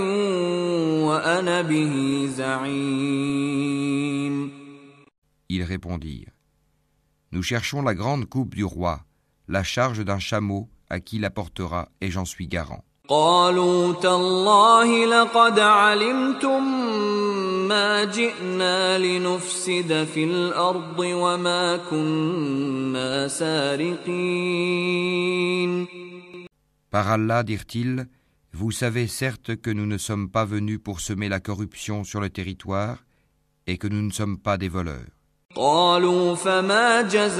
وأنا 1.07 1.61
به 1.61 2.25
زعيم 2.29 3.69
Ils 5.49 5.63
répondirent 5.63 6.33
Nous 7.31 7.43
cherchons 7.43 7.81
la 7.81 7.95
grande 7.95 8.25
coupe 8.25 8.53
du 8.55 8.63
roi, 8.63 8.99
la 9.47 9.63
charge 9.63 10.03
d'un 10.05 10.19
chameau 10.19 10.69
à 10.89 10.99
qui 10.99 11.19
la 11.19 11.29
portera, 11.29 11.89
et 12.01 12.09
j'en 12.11 12.25
suis 12.25 12.47
garant. 12.47 12.83
قالوا 13.07 13.93
تالله 13.93 15.05
لقد 15.05 15.59
علمتم 15.59 16.72
ما 17.67 18.03
جئنا 18.03 18.97
لنفسد 18.97 20.03
في 20.13 20.23
الارض 20.23 20.99
وما 20.99 21.77
كنا 21.89 23.27
سارقين 23.27 24.79
Par 26.91 27.07
Allah, 27.07 27.43
dirent-ils, 27.43 28.07
vous 28.51 28.71
savez 28.71 29.07
certes 29.07 29.55
que 29.55 29.69
nous 29.69 29.85
ne 29.85 29.99
sommes 29.99 30.29
pas 30.29 30.45
venus 30.45 30.79
pour 30.83 31.01
semer 31.01 31.29
la 31.29 31.39
corruption 31.39 32.03
sur 32.03 32.19
le 32.19 32.31
territoire 32.31 32.97
et 33.67 33.77
que 33.77 33.87
nous 33.87 34.01
ne 34.01 34.11
sommes 34.11 34.39
pas 34.39 34.57
des 34.57 34.69
voleurs. 34.69 35.11
قالوا 35.55 36.35
فما 36.35 37.01
جزاؤه 37.01 37.39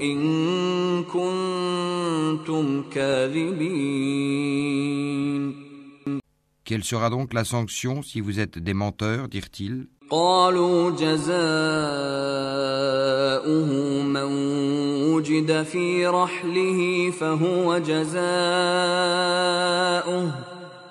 ان 0.00 1.04
كنتم 1.04 2.82
كاذبين 2.90 4.24
Quelle 6.68 6.84
sera 6.84 7.10
donc 7.10 7.34
la 7.34 7.44
sanction 7.44 8.02
si 8.02 8.20
vous 8.20 8.40
êtes 8.40 8.58
des 8.58 8.74
menteurs 8.74 9.28
dirent-ils 9.28 9.86
قالوا 10.10 10.90
جزاؤه 10.90 11.24
من 14.02 14.22
وجد 15.12 15.62
في 15.62 16.06
رحله 16.06 17.10
فهو 17.10 17.78
جزاؤه 17.78 18.14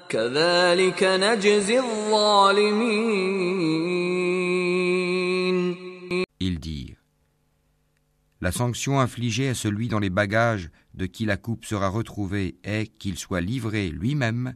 كذلك 0.10 1.04
نجزي 1.04 1.80
الظالمين 1.80 3.24
Ils 6.40 6.60
dirent 6.60 6.98
La 8.42 8.52
sanction 8.52 9.00
infligée 9.00 9.50
à 9.50 9.54
celui 9.54 9.88
dans 9.88 10.00
les 10.00 10.10
bagages 10.10 10.70
de 10.96 11.06
qui 11.06 11.26
la 11.26 11.38
coupe 11.38 11.66
sera 11.66 11.88
retrouvée 11.88 12.56
est 12.64 12.88
qu'il 12.98 13.18
soit 13.18 13.42
livré 13.42 13.90
lui-même 13.90 14.56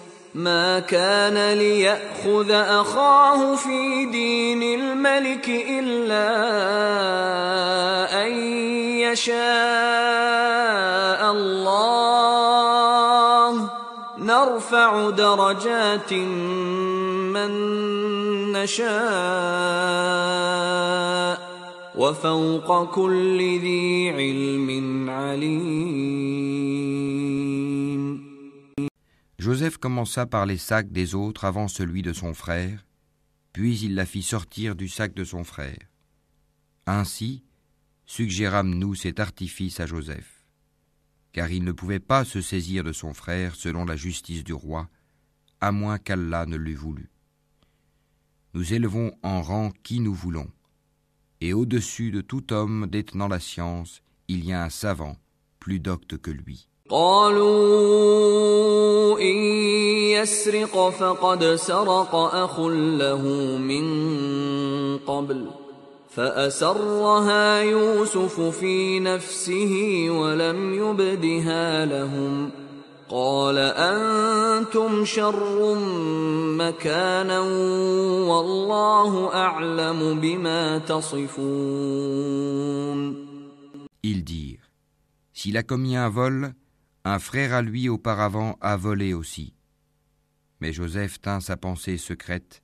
ما 0.35 0.79
كان 0.79 1.53
ليأخذ 1.53 2.51
أخاه 2.51 3.55
في 3.55 4.05
دين 4.05 4.63
الملك 4.79 5.49
إلا 5.49 6.27
أن 8.23 8.31
يشاء 9.11 9.41
الله. 11.31 12.11
نرفع 14.17 15.09
درجات 15.09 16.13
من 17.33 17.51
نشاء 18.51 18.91
وفوق 21.95 22.83
كل 22.95 23.37
ذي 23.37 24.09
علم 24.09 25.09
عليم. 25.09 26.31
Joseph 29.41 29.79
commença 29.79 30.27
par 30.27 30.45
les 30.45 30.59
sacs 30.59 30.91
des 30.91 31.15
autres 31.15 31.45
avant 31.45 31.67
celui 31.67 32.03
de 32.03 32.13
son 32.13 32.35
frère, 32.35 32.85
puis 33.53 33.79
il 33.79 33.95
la 33.95 34.05
fit 34.05 34.21
sortir 34.21 34.75
du 34.75 34.87
sac 34.87 35.15
de 35.15 35.23
son 35.23 35.43
frère. 35.43 35.79
Ainsi, 36.85 37.43
suggérâmes-nous 38.05 38.93
cet 38.93 39.19
artifice 39.19 39.79
à 39.79 39.87
Joseph, 39.87 40.45
car 41.31 41.49
il 41.49 41.63
ne 41.63 41.71
pouvait 41.71 41.99
pas 41.99 42.23
se 42.23 42.39
saisir 42.39 42.83
de 42.83 42.93
son 42.93 43.15
frère 43.15 43.55
selon 43.55 43.83
la 43.83 43.95
justice 43.95 44.43
du 44.43 44.53
roi, 44.53 44.91
à 45.59 45.71
moins 45.71 45.97
qu'Allah 45.97 46.45
ne 46.45 46.55
l'eût 46.55 46.75
voulu. 46.75 47.09
Nous 48.53 48.75
élevons 48.75 49.11
en 49.23 49.41
rang 49.41 49.71
qui 49.81 50.01
nous 50.01 50.13
voulons, 50.13 50.51
et 51.39 51.53
au-dessus 51.53 52.11
de 52.11 52.21
tout 52.21 52.53
homme 52.53 52.85
détenant 52.85 53.27
la 53.27 53.39
science, 53.39 54.03
il 54.27 54.45
y 54.45 54.53
a 54.53 54.63
un 54.63 54.69
savant, 54.69 55.17
plus 55.59 55.79
docte 55.79 56.19
que 56.19 56.29
lui. 56.29 56.67
قالوا 56.91 57.99
إن 59.19 59.35
يسرق 60.19 60.89
فقد 60.89 61.55
سرق 61.55 62.15
أخ 62.15 62.59
له 62.99 63.21
من 63.57 63.85
قبل 64.97 65.45
فأسرها 66.09 67.61
يوسف 67.61 68.41
في 68.41 68.99
نفسه 68.99 70.07
ولم 70.09 70.73
يبدها 70.73 71.85
لهم 71.85 72.51
قال 73.09 73.57
أنتم 73.57 75.05
شر 75.05 75.75
مكانا 76.59 77.39
والله 78.29 79.33
أعلم 79.33 80.19
بما 80.19 80.77
تصفون. 80.77 82.51
Ils 84.03 84.23
dirent 84.23 84.61
S'il 85.33 85.57
a 85.57 85.63
commis 85.63 85.95
un 85.95 86.09
vol, 86.09 86.53
un 87.04 87.18
frère 87.18 87.54
à 87.54 87.62
lui 87.62 87.88
auparavant 87.88 88.58
a 88.60 88.76
volé 88.76 89.14
aussi. 89.14 89.54
Mais 90.60 90.72
Joseph 90.72 91.20
tint 91.20 91.40
sa 91.40 91.56
pensée 91.56 91.98
secrète 91.98 92.62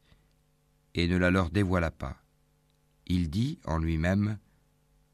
et 0.94 1.06
ne 1.08 1.16
la 1.16 1.30
leur 1.30 1.50
dévoila 1.50 1.90
pas. 1.90 2.16
Il 3.06 3.30
dit 3.30 3.58
en 3.64 3.78
lui-même 3.78 4.38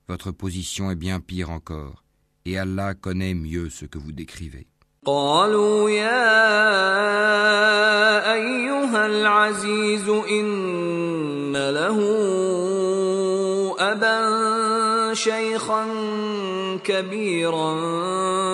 Votre 0.08 0.30
position 0.30 0.90
est 0.90 0.96
bien 0.96 1.20
pire 1.20 1.50
encore, 1.50 2.04
et 2.44 2.58
Allah 2.58 2.94
connaît 2.94 3.34
mieux 3.34 3.68
ce 3.70 3.84
que 3.84 3.98
vous 3.98 4.12
décrivez. 4.12 4.66
قالوا 5.04 5.90
يا 5.90 6.32
أيها 8.32 9.06
العزيز 9.06 10.08
إن 10.08 11.52
له 11.52 11.98
أبا 13.78 15.14
شيخا 15.14 15.84
كبيرا 16.84 17.72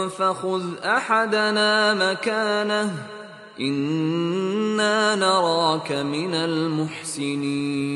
فخذ 0.08 0.78
أحدنا 0.84 1.94
مكانه 1.94 3.06
إنا 3.60 5.14
نراك 5.14 5.92
من 5.92 6.34
المحسنين 6.34 7.94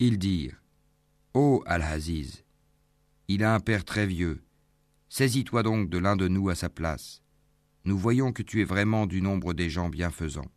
Ils 0.00 0.18
dirent 0.18 0.58
Ô 1.34 1.62
Al-Aziz, 1.66 2.44
il 3.28 3.42
a 3.44 3.54
un 3.54 3.60
père 3.60 3.84
très 3.84 4.06
vieux. 4.06 4.40
Saisis-toi 5.08 5.62
donc 5.62 5.88
de 5.88 5.98
l'un 5.98 6.16
de 6.16 6.28
nous 6.28 6.48
à 6.48 6.54
sa 6.54 6.68
place. 6.68 7.20
Nous 7.84 7.98
voyons 7.98 8.32
que 8.32 8.42
tu 8.42 8.60
es 8.60 8.64
vraiment 8.64 9.06
du 9.06 9.22
nombre 9.22 9.54
des 9.54 9.70
gens 9.70 9.88
bienfaisants. 9.88 10.50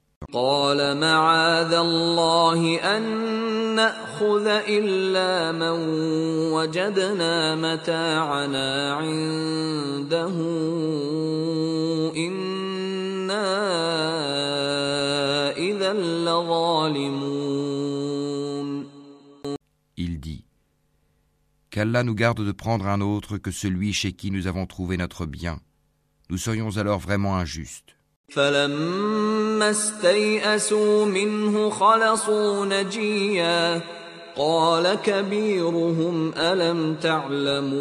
قال 3.75 3.75
معاذ 3.75 3.75
الله 3.75 3.75
أن 3.75 3.75
نأخذ 3.75 4.47
إلا 4.47 5.51
من 5.51 5.75
وجدنا 6.53 7.55
متاعنا 7.55 8.93
عنده 8.93 10.35
إنا 12.15 13.47
إذا 15.57 15.93
لظالمون 15.93 17.31
Il 19.97 20.19
dit 20.19 20.45
Qu'Allah 21.69 22.03
nous 22.03 22.15
garde 22.15 22.45
de 22.45 22.51
prendre 22.51 22.87
un 22.87 23.01
autre 23.01 23.37
que 23.37 23.51
celui 23.51 23.93
chez 23.93 24.13
qui 24.13 24.31
nous 24.31 24.47
avons 24.47 24.65
trouvé 24.65 24.97
notre 24.97 25.25
bien. 25.25 25.59
Nous 26.29 26.37
serions 26.37 26.77
alors 26.77 26.99
vraiment 26.99 27.37
injustes. 27.37 27.94
فلما 28.28 29.70
استيئسوا 29.70 31.04
منه 31.04 31.70
خلصوا 31.70 32.64
نجيا 32.64 33.80
قال 34.36 34.94
كبيرهم 34.94 36.32
الم 36.36 36.96
تعلموا 37.02 37.76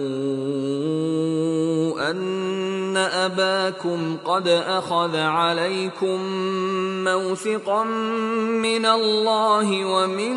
ان 2.11 2.97
اباكم 2.97 4.17
قد 4.25 4.47
اخذ 4.47 5.17
عليكم 5.17 6.19
موثقا 7.03 7.83
من 7.83 8.85
الله 8.85 9.85
ومن 9.85 10.35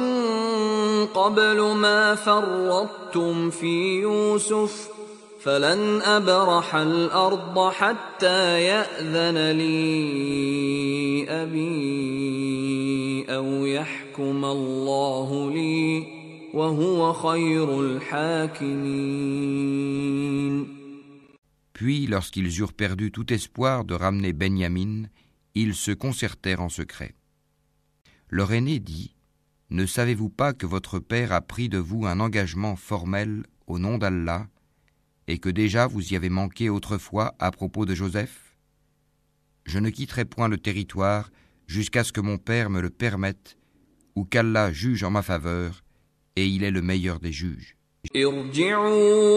قبل 1.07 1.61
ما 1.61 2.15
فرطتم 2.15 3.51
في 3.51 4.01
يوسف 4.01 4.98
فلن 5.44 6.02
أبرح 6.02 6.76
الأرض 6.76 7.70
حتى 7.72 8.64
يأذن 8.64 9.52
لي 9.52 11.26
أبي 11.30 13.26
أو 13.30 13.66
يحكم 13.66 14.46
الله 14.46 15.52
لي 15.52 16.08
وهو 16.54 17.14
خير 17.14 17.82
الحاكمين 17.82 19.34
Puis, 21.74 22.08
lorsqu'ils 22.08 22.60
eurent 22.62 22.72
perdu 22.72 23.12
tout 23.12 23.34
espoir 23.34 23.84
de 23.84 23.96
ramener 23.96 24.32
Benyamin, 24.32 25.04
ils 25.56 25.76
se 25.76 25.92
concertèrent 25.92 26.62
en 26.62 26.70
secret. 26.70 27.16
Leur 28.30 28.54
aîné 28.54 28.80
dit 28.80 29.16
Ne 29.70 29.86
savez-vous 29.86 30.30
pas 30.30 30.54
que 30.54 30.66
votre 30.66 31.00
père 31.00 31.34
a 31.34 31.42
pris 31.42 31.68
de 31.68 31.80
vous 31.80 32.06
un 32.06 32.22
engagement 32.22 32.78
formel 32.78 33.44
au 33.68 33.80
nom 33.80 33.98
d'Allah 33.98 34.48
et 35.28 35.38
que 35.38 35.50
déjà 35.50 35.88
vous 35.88 36.14
y 36.14 36.16
avez 36.16 36.30
manqué 36.30 36.70
autrefois 36.70 37.36
à 37.40 37.52
propos 37.52 37.86
de 37.86 37.96
Joseph 37.96 38.58
Je 39.66 39.80
ne 39.80 39.90
quitterai 39.90 40.26
point 40.26 40.50
le 40.50 40.58
territoire 40.58 41.30
jusqu'à 41.68 42.04
ce 42.04 42.12
que 42.12 42.22
mon 42.22 42.38
père 42.38 42.70
me 42.70 42.82
le 42.82 42.90
permette 42.90 43.58
ou 44.16 44.26
qu'Allah 44.26 44.72
juge 44.72 45.04
en 45.04 45.12
ma 45.12 45.22
faveur, 45.22 45.84
et 46.36 46.46
il 46.46 46.64
est 46.64 46.72
le 46.72 46.82
meilleur 46.82 47.20
des 47.20 47.32
juges. 47.32 47.76
ارجعوا 48.16 49.30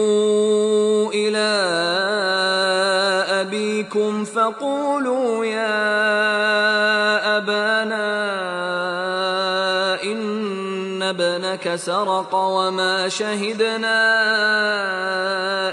إلى 1.13 1.49
أبيكم 3.41 4.23
فقولوا 4.23 5.45
يا 5.45 7.00
إن 11.51 11.51
ابنك 11.51 11.75
سرق 11.75 12.35
وما 12.35 13.09
شهدنا 13.09 13.99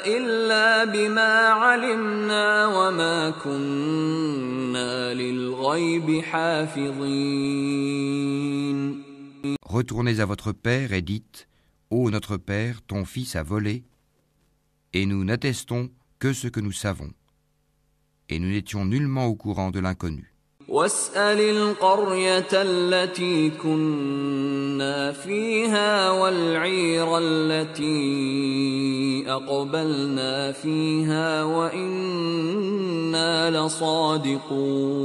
إلا 0.06 0.84
بما 0.84 1.32
علمنا 1.48 2.66
وما 2.66 3.30
كنا 3.30 5.14
للغيب 5.14 6.20
حافظين 6.20 7.44
Retournez 9.64 10.20
à 10.20 10.26
votre 10.26 10.52
père 10.52 10.92
et 10.92 11.02
dites 11.02 11.48
Ô 11.90 12.10
notre 12.10 12.36
père, 12.36 12.82
ton 12.82 13.04
fils 13.04 13.36
a 13.36 13.42
volé, 13.42 13.84
et 14.92 15.06
nous 15.06 15.24
n'attestons 15.24 15.90
que 16.18 16.32
ce 16.32 16.48
que 16.48 16.60
nous 16.60 16.72
savons, 16.72 17.12
et 18.28 18.38
nous 18.38 18.48
n'étions 18.48 18.84
nullement 18.84 19.26
au 19.26 19.34
courant 19.34 19.70
de 19.70 19.80
l'inconnu. 19.80 20.34
واسأل 20.68 21.40
القرية 21.40 22.48
التي 22.52 23.50
كنا 23.50 25.12
فيها 25.12 26.10
والعير 26.10 27.18
التي 27.18 29.24
أقبلنا 29.26 30.52
فيها 30.52 31.44
وإنا 31.44 33.50
لصادقون 33.50 35.04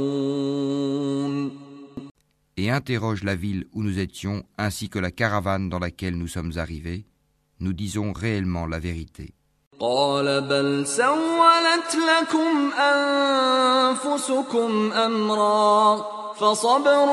Et 2.56 2.70
interroge 2.70 3.22
la 3.24 3.36
ville 3.36 3.66
où 3.72 3.82
nous 3.82 3.98
étions 3.98 4.42
ainsi 4.58 4.90
que 4.90 4.98
la 4.98 5.10
caravane 5.10 5.70
dans 5.70 5.78
laquelle 5.78 6.18
nous 6.18 6.28
sommes 6.28 6.52
arrivés. 6.56 7.06
Nous 7.58 7.72
disons 7.72 8.12
réellement 8.12 8.66
la 8.66 8.78
vérité. 8.78 9.32
قال 9.80 10.40
بل 10.40 10.86
سولت 10.86 11.96
لكم 11.96 12.70
أنفسكم 13.72 14.70
أمرا 14.92 15.96
فصبر 16.34 17.08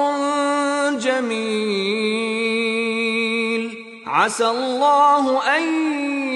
جميل 1.00 2.58
عسى 4.06 4.50
الله 4.50 5.58
أن 5.58 5.64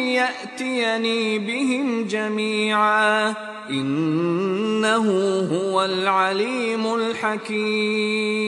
يأتيني 0.07 1.39
بهم 1.39 2.07
جميعا 2.07 3.35
إنه 3.69 5.05
هو 5.51 5.85
العليم 5.85 6.95
الحكيم 6.95 8.41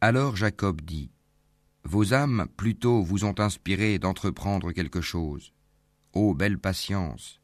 Alors 0.00 0.36
Jacob 0.36 0.80
dit 0.80 1.10
Vos 1.84 2.12
âmes 2.14 2.46
plutôt 2.56 3.02
vous 3.02 3.24
ont 3.24 3.34
inspiré 3.40 3.98
d'entreprendre 3.98 4.72
quelque 4.72 5.00
chose. 5.00 5.52
Ô 6.12 6.34
belle 6.34 6.58
patience, 6.58 7.40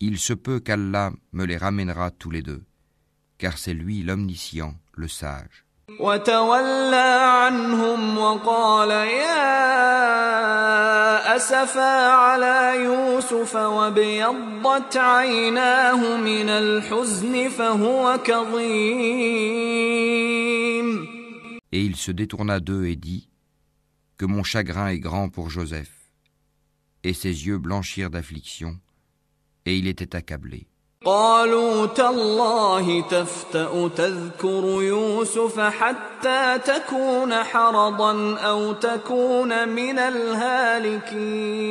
il 0.00 0.18
se 0.18 0.32
peut 0.32 0.60
qu'Allah 0.60 1.12
me 1.32 1.44
les 1.44 1.56
ramènera 1.56 2.10
tous 2.10 2.30
les 2.30 2.42
deux, 2.42 2.64
car 3.38 3.58
c'est 3.58 3.74
lui 3.74 4.02
l'omniscient, 4.02 4.74
le 4.94 5.08
sage. 5.08 5.64
وتولى 6.00 7.20
عنهم 7.22 8.18
وقال 8.18 8.90
يا 8.90 9.52
أسفا 11.36 12.06
على 12.08 12.84
يوسف 12.84 13.54
وابيضت 13.56 14.96
عيناه 14.96 16.16
من 16.16 16.48
الحزن 16.48 17.48
فهو 17.48 18.18
كظيم 19.92 21.12
Et 21.74 21.80
il 21.84 21.96
se 21.96 22.12
détourna 22.12 22.60
d'eux 22.60 22.84
et 22.86 22.96
dit 22.96 23.28
Que 24.18 24.26
mon 24.26 24.42
chagrin 24.44 24.88
est 24.88 24.98
grand 24.98 25.28
pour 25.30 25.48
Joseph. 25.50 25.90
Et 27.04 27.14
ses 27.14 27.46
yeux 27.46 27.58
blanchirent 27.58 28.10
d'affliction, 28.10 28.78
et 29.66 29.76
il 29.76 29.86
était 29.86 30.14
accablé. 30.14 30.66
قالوا 31.04 31.86
تالله 31.86 33.00
تفتأ 33.08 33.88
تذكر 33.88 34.82
يوسف 34.82 35.60
حتى 35.60 36.58
تكون 36.58 37.34
حرضا 37.34 38.38
أو 38.38 38.72
تكون 38.72 39.68
من 39.68 39.98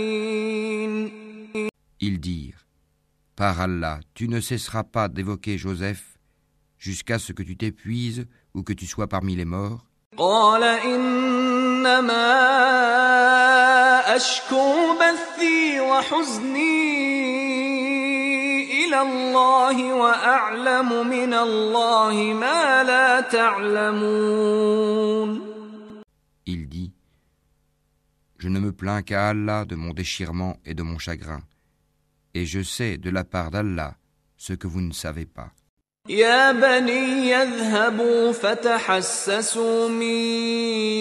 الهالكين 0.01 1.21
Ils 2.01 2.19
dirent 2.19 2.65
Par 3.35 3.61
Allah, 3.61 3.99
tu 4.13 4.27
ne 4.27 4.41
cesseras 4.41 4.83
pas 4.83 5.07
d'évoquer 5.07 5.57
Joseph 5.57 6.17
jusqu'à 6.77 7.17
ce 7.17 7.31
que 7.31 7.43
tu 7.43 7.55
t'épuises 7.55 8.25
ou 8.53 8.63
que 8.63 8.73
tu 8.73 8.85
sois 8.85 9.07
parmi 9.07 9.35
les 9.35 9.45
morts. 9.45 9.85
قال 10.17 10.63
إنما 11.85 12.27
أشكو 14.15 14.97
بثي 14.99 15.79
وحزني 15.79 16.81
إلى 18.85 19.01
الله 19.01 19.93
وأعلم 19.93 21.07
من 21.07 21.33
الله 21.33 22.33
ما 22.33 22.83
لا 22.83 23.21
تعلمون 23.21 24.51
Il 26.47 26.67
dit 26.67 26.91
Je 28.37 28.49
ne 28.49 28.59
me 28.59 28.71
plains 28.71 29.03
qu'à 29.03 29.29
Allah 29.29 29.65
de 29.65 29.75
mon 29.75 29.93
déchirement 29.93 30.57
et 30.65 30.73
de 30.73 30.81
mon 30.81 30.97
chagrin, 30.97 31.41
et 32.33 32.45
je 32.47 32.61
sais 32.63 32.97
de 32.97 33.11
la 33.11 33.23
part 33.23 33.51
d'Allah 33.51 33.95
ce 34.37 34.53
que 34.53 34.67
vous 34.67 34.81
ne 34.81 34.91
savez 34.91 35.27
pas. 35.27 35.51
يا 36.08 36.52
بني 36.52 37.30
يذهبوا 37.30 38.32
فتحسسوا 38.32 39.88
من 39.88 40.02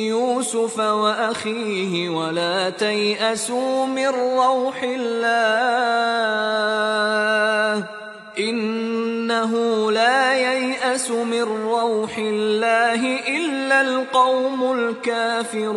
يوسف 0.10 0.80
وأخيه 0.80 2.10
ولا 2.10 2.70
تيأسوا 2.70 3.86
من 3.86 4.08
روح 4.08 4.84
الله 4.84 5.76
إنه 8.40 9.52
لا 9.92 10.34
ييأس 10.34 11.12
من 11.12 11.42
روح 11.42 12.18
الله 12.18 13.20
إلا 13.38 13.82
القوم 13.82 14.72
الكافرون. 14.72 15.76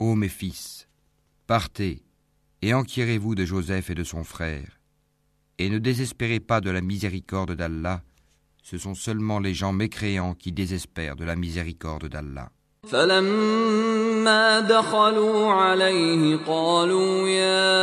Ô 0.00 0.14
mes 0.16 0.28
fils, 0.28 0.88
partez 1.46 2.02
et 2.62 2.74
enquirez-vous 2.74 3.34
de 3.36 3.44
Joseph 3.44 3.90
et 3.90 3.94
de 3.94 4.02
son 4.02 4.24
frère, 4.24 4.80
et 5.57 5.69
ne 5.69 5.77
désespérez 5.77 6.39
pas 6.39 6.61
de 6.61 6.71
la 6.71 6.81
miséricorde 6.81 7.53
d'Allah, 7.53 8.01
ce 8.63 8.77
sont 8.77 8.95
seulement 8.95 9.39
les 9.39 9.53
gens 9.53 9.73
mécréants 9.73 10.33
qui 10.33 10.51
désespèrent 10.51 11.15
de 11.15 11.25
la 11.25 11.35
miséricorde 11.35 12.07
d'Allah. 12.07 12.49
فلما 12.87 14.59
دخلوا 14.59 15.51
عليه 15.51 16.39
قالوا 16.47 17.27
يا 17.27 17.75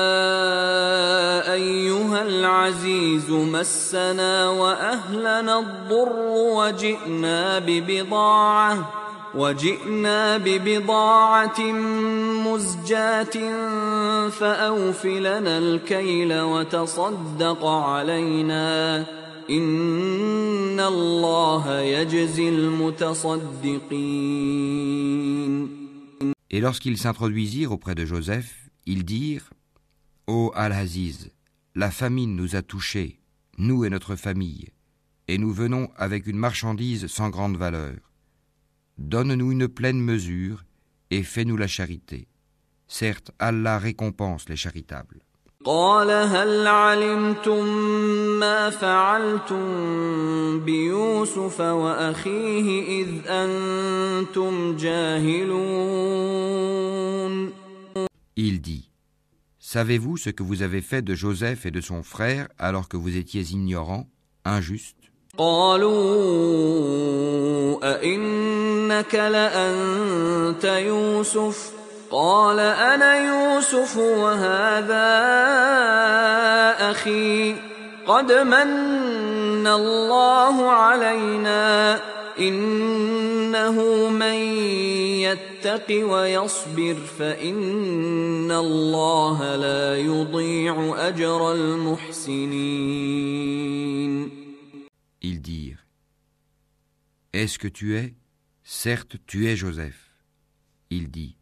ايها 1.52 2.22
العزيز 2.22 3.30
مسنا 3.30 4.48
واهلنا 4.48 5.58
الضر 5.58 6.16
وجئنا 6.56 7.58
ببضاعه 7.58 9.06
وجئنا 9.34 10.38
ببضاعة 10.38 11.60
مزجاة 12.46 13.36
فأوف 14.28 15.06
لنا 15.06 15.58
الكيل 15.58 16.40
وتصدق 16.40 17.64
علينا 17.64 18.98
إن 19.50 20.80
الله 20.80 21.80
يجزي 21.80 22.48
المتصدقين 22.48 24.16
Et 26.48 26.60
lorsqu'ils 26.60 26.96
s'introduisirent 26.96 27.72
auprès 27.72 27.96
de 27.96 28.04
Joseph, 28.04 28.70
ils 28.86 29.04
dirent 29.04 29.50
Ô 30.26 30.52
Al-Aziz, 30.54 31.30
la 31.74 31.90
famine 31.90 32.34
nous 32.34 32.56
a 32.56 32.62
touchés, 32.62 33.18
nous 33.58 33.84
et 33.84 33.90
notre 33.90 34.16
famille, 34.16 34.68
et 35.28 35.38
nous 35.38 35.52
venons 35.52 35.90
avec 35.96 36.26
une 36.26 36.38
marchandise 36.38 37.08
sans 37.08 37.30
grande 37.30 37.56
valeur. 37.56 37.94
Donne-nous 39.00 39.52
une 39.52 39.68
pleine 39.68 40.00
mesure 40.00 40.64
et 41.10 41.22
fais-nous 41.22 41.56
la 41.56 41.66
charité. 41.66 42.28
Certes, 42.88 43.30
Allah 43.38 43.78
récompense 43.78 44.48
les 44.48 44.56
charitables. 44.56 45.20
قال 45.66 46.10
هل 46.10 46.66
علمتم 46.66 47.66
ما 48.38 48.70
فعلتم 48.70 49.64
بيوسف 50.60 51.60
وأخيه 51.60 53.02
إذ 53.02 53.26
أنتم 53.26 54.76
جاهلون 54.76 56.06
Il 58.36 58.60
dit 58.60 58.90
Savez-vous 59.58 60.16
ce 60.16 60.30
que 60.30 60.44
vous 60.44 60.62
avez 60.62 60.82
fait 60.82 61.02
de 61.02 61.14
Joseph 61.14 61.66
et 61.66 61.72
de 61.72 61.80
son 61.80 62.04
frère 62.04 62.46
alors 62.58 62.88
que 62.88 62.96
vous 62.96 63.16
étiez 63.16 63.42
ignorants, 63.50 64.08
injustes 64.44 64.99
قالوا 65.37 65.91
أئنك 67.83 69.15
لأنت 69.15 70.65
يوسف؟ 70.65 71.71
قال 72.11 72.59
أنا 72.59 73.17
يوسف 73.17 73.97
وهذا 73.97 75.11
أخي. 76.91 77.55
قد 78.07 78.31
من 78.31 79.67
الله 79.67 80.69
علينا 80.69 81.99
إنه 82.39 84.09
من 84.09 84.33
يتق 85.21 85.85
ويصبر 85.89 86.95
فإن 87.19 88.51
الله 88.51 89.55
لا 89.55 89.97
يضيع 89.97 90.95
أجر 90.97 91.53
المحسنين. 91.53 94.40
Ils 95.22 95.40
dirent 95.40 95.86
Est-ce 97.32 97.58
que 97.58 97.68
tu 97.68 97.96
es 97.96 98.14
Certes, 98.64 99.16
tu 99.26 99.46
es 99.48 99.56
Joseph. 99.56 100.10
Il 100.90 101.10
dit 101.10 101.36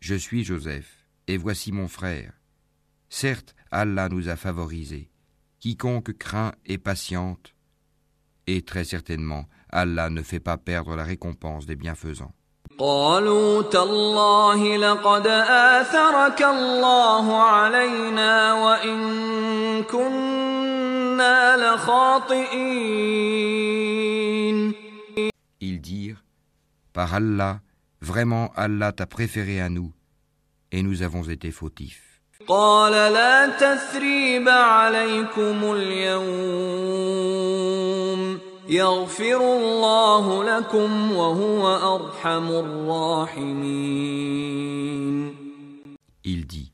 Je 0.00 0.14
suis 0.14 0.44
Joseph, 0.44 1.06
et 1.26 1.36
voici 1.36 1.72
mon 1.72 1.88
frère. 1.88 2.32
Certes, 3.08 3.54
Allah 3.70 4.08
nous 4.08 4.28
a 4.28 4.36
favorisés. 4.36 5.10
Quiconque 5.60 6.12
craint 6.18 6.52
et 6.66 6.78
patiente, 6.78 7.54
et 8.46 8.62
très 8.62 8.84
certainement, 8.84 9.46
Allah 9.70 10.10
ne 10.10 10.22
fait 10.22 10.40
pas 10.40 10.58
perdre 10.58 10.96
la 10.96 11.04
récompense 11.04 11.66
des 11.66 11.76
bienfaisants. 11.76 12.34
قالوا 12.78 13.62
تالله 13.62 14.76
لقد 14.76 15.26
آثرك 15.26 16.42
الله 16.42 17.36
علينا 17.36 18.52
وإن 18.52 19.82
كنا 19.82 20.59
لخاطئين 20.59 20.59
Ils 25.60 25.80
dirent 25.80 26.22
Par 26.92 27.14
Allah, 27.14 27.60
vraiment 28.00 28.52
Allah 28.56 28.92
t'a 28.92 29.06
préféré 29.06 29.60
à 29.60 29.68
nous, 29.68 29.92
et 30.72 30.82
nous 30.82 31.02
avons 31.02 31.22
été 31.22 31.50
fautifs. 31.50 32.06
قال 32.48 32.92
لا 32.92 33.46
تثريب 33.48 34.48
عليكم 34.48 35.72
اليوم 35.72 36.86
يغفر 38.68 39.36
الله 39.36 40.44
لكم 40.44 41.12
وهو 41.12 41.96
أرحم 41.96 42.48
الراحمين 42.50 44.16
Il 46.24 46.46
dit 46.46 46.72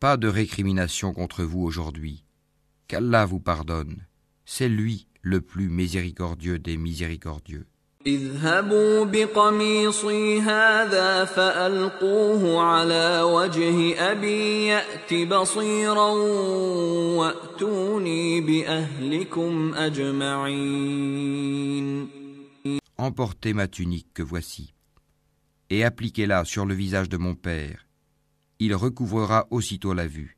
Pas 0.00 0.16
de 0.16 0.28
récrimination 0.28 1.12
contre 1.12 1.44
vous 1.44 1.62
aujourd'hui. 1.62 2.24
Qu'Allah 2.88 3.26
vous 3.26 3.40
pardonne. 3.40 4.06
C'est 4.44 4.68
lui 4.68 5.06
le 5.22 5.40
plus 5.40 5.68
miséricordieux 5.68 6.58
des 6.58 6.76
miséricordieux. 6.76 7.66
اذهبوا 8.06 9.04
بقميصي 9.04 10.40
هذا 10.40 11.24
فألقوه 11.24 12.62
على 12.62 13.22
وجه 13.22 14.10
أبي 14.12 14.66
يأت 14.66 15.14
بصيرا 15.14 16.08
وأتوني 17.16 18.40
بأهلكم 18.40 19.74
أجمعين 19.74 21.00
Emportez 22.98 23.54
ma 23.54 23.66
tunique 23.66 24.12
que 24.12 24.22
voici, 24.22 24.74
et 25.70 25.84
appliquez-la 25.84 26.44
sur 26.44 26.66
le 26.66 26.74
visage 26.74 27.08
de 27.08 27.16
mon 27.16 27.34
père. 27.34 27.86
Il 28.58 28.74
recouvrera 28.74 29.46
aussitôt 29.50 29.94
la 29.94 30.06
vue. 30.06 30.36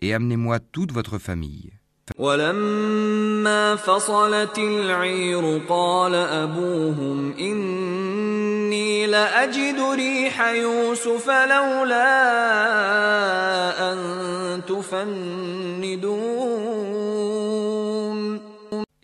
Et 0.00 0.14
amenez-moi 0.14 0.58
toute 0.60 0.92
votre 0.92 1.18
famille. 1.18 1.72
ولما 2.18 3.76
فصلت 3.76 4.58
العير 4.58 5.62
قال 5.68 6.14
أبوهم 6.14 7.32
إني 7.32 9.06
لأجد 9.06 9.80
ريح 9.94 10.40
يوسف 10.40 11.30
لولا 11.30 12.12
أن 13.92 13.98
تفندون 14.64 16.12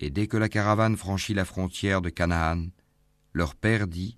Et 0.01 0.11
dès 0.11 0.27
que 0.27 0.37
la 0.37 0.47
caravane 0.47 0.95
franchit 0.95 1.33
la 1.33 1.43
frontière 1.43 2.01
de 2.01 2.09
Canaan, 2.09 2.67
leur 3.33 3.53
père 3.55 3.85
dit 3.87 4.17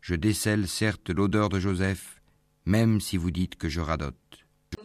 Je 0.00 0.16
décèle 0.16 0.66
certes 0.66 1.10
l'odeur 1.10 1.48
de 1.48 1.60
Joseph, 1.60 2.20
même 2.66 3.00
si 3.00 3.16
vous 3.16 3.30
dites 3.30 3.56
que 3.56 3.68
je 3.68 3.80
radote. 3.80 4.16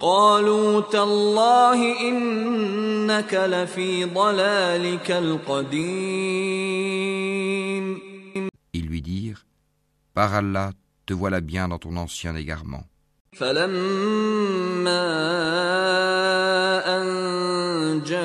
قالوا 0.00 0.80
تالله 0.80 2.00
إنك 2.08 3.34
لفي 3.34 4.04
ضلالك 4.04 5.10
القديم 6.82 8.02
Ils 8.74 8.86
lui 8.86 9.02
dirent 9.02 9.44
Par 10.14 10.34
Allah, 10.34 10.70
te 11.06 11.14
voilà 11.14 11.40
bien 11.40 11.68
dans 11.68 11.78
ton 11.78 11.96
ancien 11.96 12.34
égarement. 12.36 12.84
فلما 13.32 15.02
أن 16.96 18.02
جاء 18.06 18.22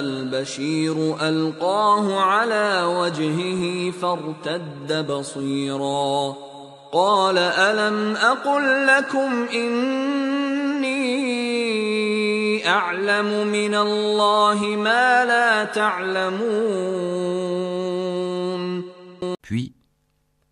البشير 0.00 1.16
ألقاه 1.28 2.20
على 2.20 2.82
وجهه 2.84 3.90
فارتد 3.90 5.06
بصيرا 5.06 6.36
قال 6.91 7.37
ألم 7.37 8.15
أقل 8.15 8.87
لكم 8.87 9.47
إني 9.53 10.87
أعلم 12.67 13.47
من 13.47 13.75
الله 13.75 14.65
ما 14.65 15.25
لا 15.25 15.63
تعلمون 15.63 16.87
Puis, 19.41 19.73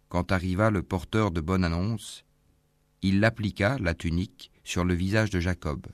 quand 0.10 0.32
arriva 0.32 0.70
le 0.70 0.82
porteur 0.82 1.32
de 1.32 1.42
bonne 1.42 1.66
annonce, 1.66 2.24
il 3.02 3.24
appliqua 3.26 3.78
la 3.80 3.94
tunique 3.94 4.52
sur 4.64 4.86
le 4.86 4.94
visage 4.94 5.30
de 5.30 5.40
Jacob. 5.42 5.88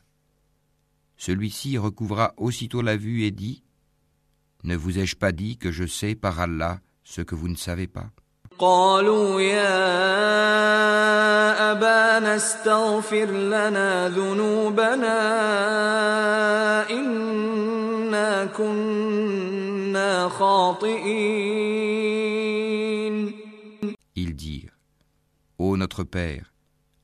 Celui-ci 1.18 1.78
recouvra 1.78 2.34
aussitôt 2.38 2.82
la 2.82 2.98
vue 2.98 3.24
et 3.24 3.32
dit 3.32 3.64
Ne 4.64 4.76
vous 4.76 5.00
ai-je 5.00 5.16
pas 5.16 5.32
dit 5.32 5.58
que 5.58 5.72
je 5.72 5.86
sais 5.86 6.16
par 6.16 6.39
Allah 6.39 6.80
ce 7.04 7.22
que 7.22 7.36
vous 7.36 7.48
ne 7.48 7.56
savez 7.56 7.88
pas 7.88 8.12
قالوا 8.60 9.42
يا 9.42 9.72
أبانا 11.72 12.36
استغفر 12.36 13.26
لنا 13.26 14.10
ذنوبنا 14.10 15.20
إنا 16.89 18.46
كنا 18.46 20.30
خاطئين 22.02 23.34
Ils 24.16 24.36
dirent 24.36 24.76
Ô 25.58 25.78
notre 25.78 26.04
Père, 26.04 26.46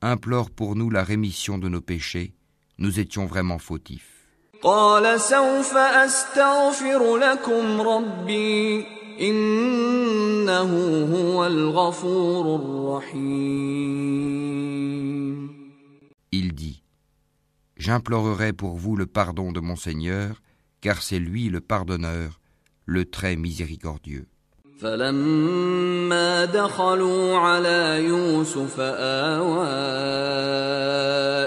implore 0.01 0.49
pour 0.51 0.75
nous 0.75 0.89
la 0.89 1.03
rémission 1.03 1.57
de 1.57 1.69
nos 1.69 1.81
péchés, 1.81 2.33
nous 2.77 2.99
étions 2.99 3.25
vraiment 3.25 3.59
fautifs. 3.59 4.13
قال 4.63 5.21
سوف 5.21 5.77
أستغفر 5.77 7.17
لكم 7.17 7.81
ربي 7.81 8.85
إنه 9.21 10.71
هو 11.13 11.45
الغفور 11.45 12.55
الرحيم 12.55 14.07
Il 16.31 16.53
dit 16.53 16.83
J'implorerai 17.77 18.53
pour 18.53 18.75
vous 18.77 18.95
le 18.95 19.05
pardon 19.05 19.51
de 19.51 19.59
mon 19.59 19.75
Seigneur, 19.75 20.41
car 20.81 21.01
c'est 21.01 21.19
lui 21.19 21.49
le 21.49 21.61
pardonneur, 21.61 22.39
le 22.85 23.05
très 23.05 23.35
miséricordieux. 23.35 24.27
فلما 24.79 26.45
دخلوا 26.45 27.38
على 27.38 28.03
يوسف 28.05 28.79
آوى 28.79 29.67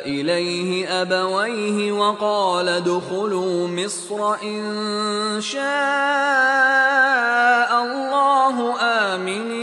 إليه 0.07 0.88
أبويه 1.03 1.93
وقال 1.93 2.68
ادخلوا 2.68 3.68
مصر 3.68 4.34
إن 4.43 5.41
شاء 5.41 5.61
الله 7.82 8.80
آمنين 8.80 9.61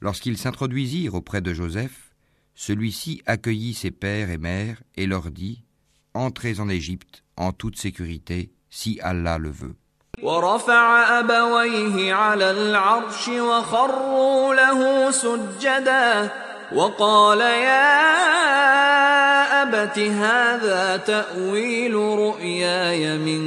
Lorsqu'ils 0.00 0.36
s'introduisirent 0.38 1.14
auprès 1.14 1.40
de 1.40 1.54
Joseph, 1.54 2.12
celui-ci 2.56 3.22
accueillit 3.26 3.74
ses 3.74 3.92
pères 3.92 4.30
et 4.30 4.38
mères 4.38 4.82
et 4.96 5.06
leur 5.06 5.30
dit 5.30 5.62
Entrez 6.14 6.58
en 6.58 6.68
Égypte 6.68 7.22
en 7.36 7.52
toute 7.52 7.78
sécurité, 7.78 8.50
si 8.68 8.98
Allah 9.00 9.38
le 9.38 9.50
veut. 9.50 9.76
ورفع 10.23 11.19
أبويه 11.19 12.13
على 12.13 12.51
العرش 12.51 13.27
وخروا 13.27 14.55
له 14.55 15.11
سجدا 15.11 16.29
وقال 16.75 17.41
يا 17.41 17.97
أبت 19.61 19.99
هذا 19.99 20.97
تأويل 20.97 21.95
رؤياي 21.95 23.17
من 23.17 23.43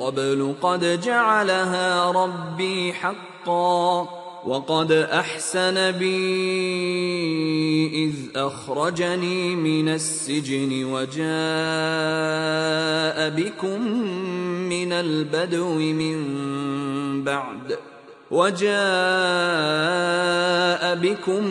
قبل 0.00 0.54
قد 0.62 1.00
جعلها 1.00 2.10
ربي 2.10 2.92
حقا 2.92 4.19
وقد 4.46 4.92
أحسن 4.92 5.90
بي 5.90 6.20
إذ 8.04 8.14
أخرجني 8.36 9.56
من 9.56 9.88
السجن 9.88 10.84
وجاء 10.84 11.30
بكم 13.30 13.82
من 14.68 14.92
البدو 14.92 15.74
من 15.74 17.24
بعد 17.24 17.78
وجاء 18.30 18.70
بكم 20.94 21.44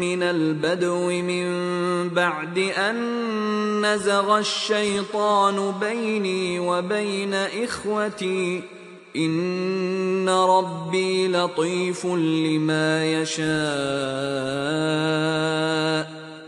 من 0.00 0.22
البدو 0.22 1.10
من 1.10 1.44
بعد 2.08 2.58
أن 2.58 2.96
نزغ 3.86 4.38
الشيطان 4.38 5.74
بيني 5.80 6.60
وبين 6.60 7.34
إخوتي 7.34 8.73
إن 9.15 10.29
ربي 10.29 11.27
لطيف 11.27 12.05
لما 12.05 13.05
يشاء 13.21 13.49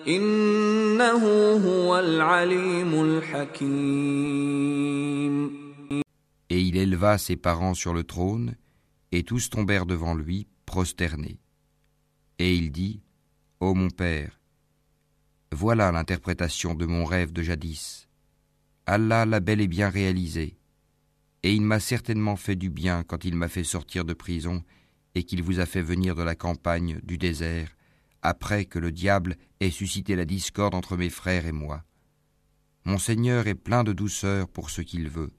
إنه 0.08 1.24
هو 1.66 2.00
العليم 2.00 3.04
الحكيم 3.04 4.42
Et 6.50 6.60
il 6.60 6.76
éleva 6.76 7.18
ses 7.18 7.38
parents 7.38 7.74
sur 7.74 7.94
le 7.94 8.04
trône, 8.04 8.56
et 9.14 9.24
tous 9.24 9.50
tombèrent 9.50 9.86
devant 9.86 10.14
lui, 10.14 10.48
prosternés. 10.66 11.40
Et 12.40 12.54
il 12.54 12.74
dit, 12.74 13.00
Ô 13.62 13.74
mon 13.74 13.90
père, 13.90 14.42
voilà 15.54 15.94
l'interprétation 15.94 16.74
de 16.74 16.86
mon 16.86 17.06
rêve 17.06 17.32
de 17.32 17.42
jadis. 17.42 18.10
Allah 18.86 19.26
l'a 19.26 19.40
bel 19.40 19.62
et 19.62 19.68
bien 19.68 19.90
réalisé, 19.90 20.58
et 21.46 21.54
il 21.54 21.62
m'a 21.62 21.80
certainement 21.80 22.36
fait 22.36 22.56
du 22.56 22.70
bien 22.70 23.04
quand 23.04 23.26
il 23.26 23.36
m'a 23.36 23.48
fait 23.48 23.64
sortir 23.64 24.06
de 24.06 24.14
prison 24.14 24.64
et 25.16 25.24
qu'il 25.24 25.42
vous 25.44 25.60
a 25.60 25.66
fait 25.66 25.82
venir 25.82 26.16
de 26.16 26.24
la 26.24 26.36
campagne, 26.36 27.00
du 27.04 27.18
désert, 27.18 27.76
après 28.22 28.66
que 28.66 28.80
le 28.80 28.92
diable 28.92 29.36
ait 29.60 29.72
suscité 29.72 30.16
la 30.16 30.26
discorde 30.26 30.76
entre 30.76 30.96
mes 30.96 31.10
frères 31.10 31.46
et 31.46 31.52
moi. 31.52 31.84
Mon 32.86 32.98
Seigneur 32.98 33.48
est 33.48 33.56
plein 33.56 33.84
de 33.84 33.94
douceur 33.94 34.48
pour 34.48 34.70
ce 34.70 34.82
qu'il 34.82 35.10
veut, 35.10 35.32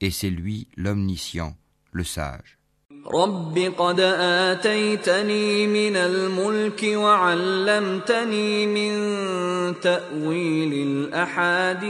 et 0.00 0.10
c'est 0.10 0.30
lui 0.30 0.68
l'omniscient, 0.76 1.56
le 1.92 2.04
sage. 2.04 2.58
رب 3.06 3.58
قد 3.78 4.00
آتيتني 4.00 5.66
من 5.66 5.96
الملك 5.96 6.82
وعلمتني 6.84 8.66
من 8.66 8.92
تأويل 9.80 10.72
الأحاديث 11.08 11.88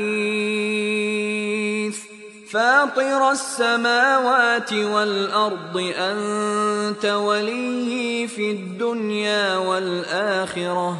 فاطر 2.52 3.30
السماوات 3.30 4.72
والأرض 4.72 5.76
أنت 5.96 7.04
ولي 7.04 8.28
في 8.28 8.50
الدنيا 8.50 9.56
والآخرة 9.56 10.98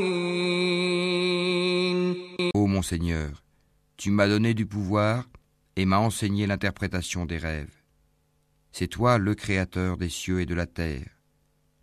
Ô 2.54 2.68
mon 2.68 2.82
Seigneur, 2.82 3.30
Tu 4.00 4.12
m'as 4.12 4.30
donné 4.30 4.54
du 4.54 4.66
pouvoir 4.66 5.26
et 5.76 5.84
m'as 5.84 5.98
enseigné 5.98 6.48
l'interprétation 6.48 7.26
des 7.26 7.38
rêves. 7.38 7.84
C'est 8.72 8.88
toi 8.88 9.18
le 9.18 9.36
Créateur 9.36 9.98
des 9.98 10.08
cieux 10.08 10.40
et 10.40 10.46
de 10.46 10.56
la 10.56 10.68
terre. 10.68 11.10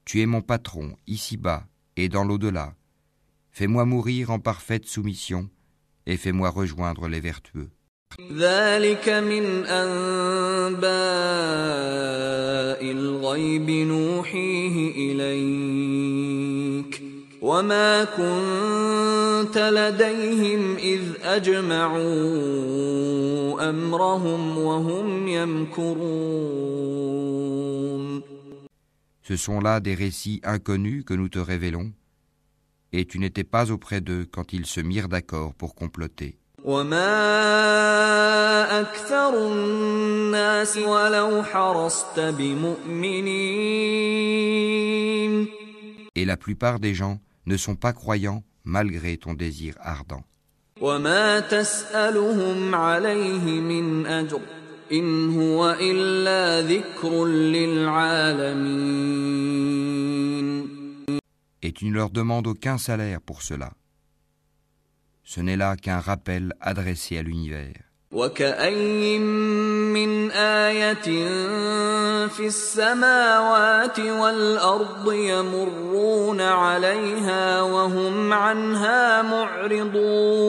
Tu 0.06 0.22
es 0.22 0.26
mon 0.26 0.40
patron 0.40 0.96
ici-bas 1.06 1.66
et 1.94 2.08
dans 2.08 2.24
l'au-delà. 2.24 2.74
Fais-moi 3.50 3.84
mourir 3.84 4.30
en 4.30 4.38
parfaite 4.38 4.86
soumission 4.86 5.48
et 6.06 6.16
fais-moi 6.16 6.50
rejoindre 6.50 7.08
les 7.08 7.20
vertueux. 7.20 7.70
وما 17.42 18.04
كنت 18.04 19.58
لديهم 19.58 20.76
إذ 20.76 21.02
أجمعوا 21.22 22.00
أمرهم 23.70 24.58
وهم 24.58 25.28
يمكرون 25.28 26.66
Ce 29.22 29.36
sont 29.36 29.60
là 29.60 29.80
des 29.80 29.94
récits 29.94 30.40
inconnus 30.44 31.04
que 31.04 31.12
nous 31.12 31.28
te 31.28 31.40
révélons, 31.40 31.92
et 32.93 33.05
tu 33.05 33.19
n'étais 33.19 33.43
pas 33.43 33.71
auprès 33.71 34.01
d'eux 34.01 34.25
quand 34.29 34.53
ils 34.53 34.65
se 34.65 34.81
mirent 34.81 35.09
d'accord 35.09 35.53
pour 35.53 35.75
comploter. 35.75 36.37
Et 46.15 46.25
la 46.25 46.37
plupart 46.37 46.79
des 46.79 46.93
gens 46.93 47.19
ne 47.45 47.57
sont 47.57 47.75
pas 47.75 47.93
croyants 47.93 48.43
malgré 48.63 49.17
ton 49.17 49.33
désir 49.33 49.75
ardent 49.81 50.23
Et 61.62 61.72
tu 61.72 61.86
ne 61.86 61.94
leur 61.94 62.10
demandes 62.10 62.46
aucun 62.46 62.78
salaire 62.78 63.20
pour 63.20 63.42
cela. 63.42 63.72
Ce 65.24 65.40
n'est 65.40 65.56
là 65.56 65.76
qu'un 65.76 65.98
rappel 66.00 66.54
adressé 66.60 67.18
à 67.18 67.22
l'univers. 67.22 67.86
وكأي 68.12 69.18
من 69.18 70.30
آية 70.30 71.02
في 72.28 72.46
السماوات 72.46 74.00
والأرض 74.00 75.12
يمرون 75.12 76.40
عليها 76.40 77.62
وهم 77.62 78.32
عنها 78.32 79.22
معرضون 79.22 80.46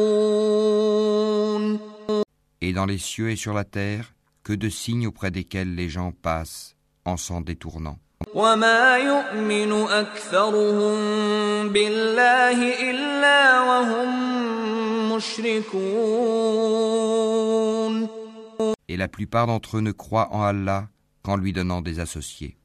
Et 2.61 2.73
dans 2.73 2.85
les 2.85 2.97
cieux 2.97 3.29
et 3.31 3.35
sur 3.35 3.53
la 3.53 3.63
terre, 3.63 4.13
que 4.43 4.53
de 4.53 4.69
signes 4.69 5.07
auprès 5.07 5.31
desquels 5.31 5.75
les 5.75 5.89
gens 5.89 6.11
passent 6.11 6.75
en 7.05 7.17
s'en 7.17 7.41
détournant. 7.41 7.97
وما 8.33 8.97
يؤمن 8.97 9.71
أكثرهم 9.87 10.97
بالله 11.69 12.59
إلا 12.89 13.61
وهم 13.61 14.37
Et 18.87 18.97
la 18.97 19.07
plupart 19.07 19.47
d'entre 19.47 19.77
eux 19.77 19.81
ne 19.81 19.91
croient 19.91 20.29
en 20.31 20.43
Allah 20.43 20.87
qu'en 21.23 21.35
lui 21.37 21.53
donnant 21.53 21.81
des 21.81 21.99
associés. 21.99 22.55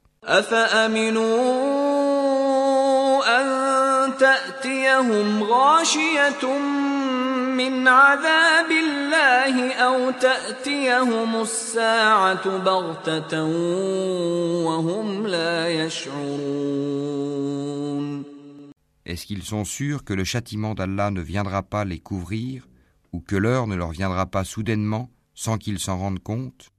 Est-ce 19.06 19.26
qu'ils 19.26 19.42
sont 19.42 19.64
sûrs 19.64 20.04
que 20.04 20.12
le 20.14 20.24
châtiment 20.24 20.74
d'Allah 20.74 21.10
ne 21.10 21.20
viendra 21.20 21.62
pas 21.62 21.84
les 21.84 21.98
couvrir 21.98 22.68
ou 23.12 23.20
que 23.20 23.34
l'heure 23.36 23.66
ne 23.66 23.74
leur 23.74 23.90
viendra 23.90 24.26
pas 24.26 24.44
soudainement 24.44 25.10
sans 25.34 25.58
qu'ils 25.58 25.78
s'en 25.80 25.98
rendent 25.98 26.22
compte? 26.22 26.70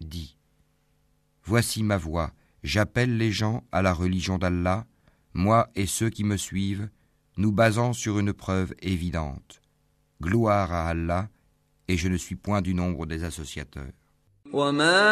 Dis, 0.00 0.36
voici 1.44 1.82
ma 1.82 1.96
voix, 1.96 2.30
j'appelle 2.62 3.16
les 3.16 3.32
gens 3.32 3.64
à 3.72 3.82
la 3.82 3.92
religion 3.92 4.38
d'Allah, 4.38 4.84
moi 5.34 5.68
et 5.74 5.86
ceux 5.86 6.10
qui 6.10 6.24
me 6.24 6.36
suivent, 6.36 6.88
nous 7.36 7.52
basant 7.52 7.92
sur 7.92 8.18
une 8.18 8.32
preuve 8.32 8.74
évidente. 8.82 9.60
Gloire 10.20 10.72
à 10.72 10.88
Allah, 10.88 11.28
et 11.88 11.96
je 11.96 12.08
ne 12.08 12.16
suis 12.16 12.36
point 12.36 12.62
du 12.62 12.74
nombre 12.74 13.06
des 13.06 13.24
associateurs. 13.24 13.92
وما 14.52 15.08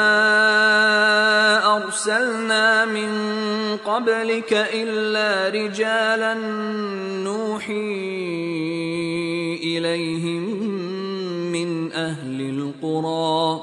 أرسلنا 1.76 2.84
من 2.84 3.10
قبلك 3.76 4.52
إلا 4.52 5.48
رجالا 5.48 6.34
نوحي 7.24 7.90
إليهم 9.64 10.42
من 11.52 11.92
أهل 11.92 12.40
القرى 12.40 13.60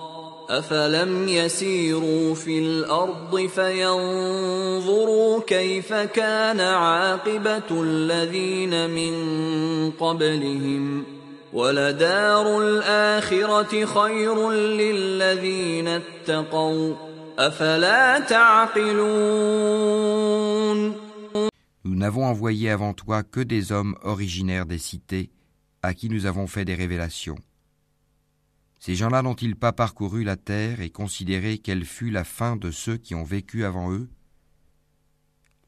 أفلم 0.49 1.27
يسيروا 1.27 2.35
في 2.35 2.59
الأرض 2.59 3.49
فينظروا 3.55 5.41
كيف 5.47 5.93
كان 5.93 6.59
عاقبة 6.59 7.69
الذين 7.71 8.89
من 8.89 9.13
قبلهم 9.91 11.03
ۖ 11.13 11.16
Nous 21.85 21.95
n'avons 21.95 22.25
envoyé 22.25 22.69
avant 22.69 22.93
toi 22.93 23.23
que 23.23 23.39
des 23.39 23.71
hommes 23.71 23.95
originaires 24.03 24.65
des 24.65 24.77
cités 24.77 25.29
à 25.83 25.93
qui 25.93 26.09
nous 26.09 26.25
avons 26.25 26.47
fait 26.47 26.65
des 26.65 26.75
révélations. 26.75 27.37
Ces 28.79 28.95
gens-là 28.95 29.21
n'ont-ils 29.21 29.55
pas 29.55 29.71
parcouru 29.71 30.25
la 30.25 30.35
terre 30.35 30.81
et 30.81 30.89
considéré 30.89 31.59
quelle 31.59 31.85
fut 31.85 32.09
la 32.09 32.25
fin 32.25 32.57
de 32.57 32.71
ceux 32.71 32.97
qui 32.97 33.15
ont 33.15 33.23
vécu 33.23 33.63
avant 33.63 33.93
eux? 33.93 34.09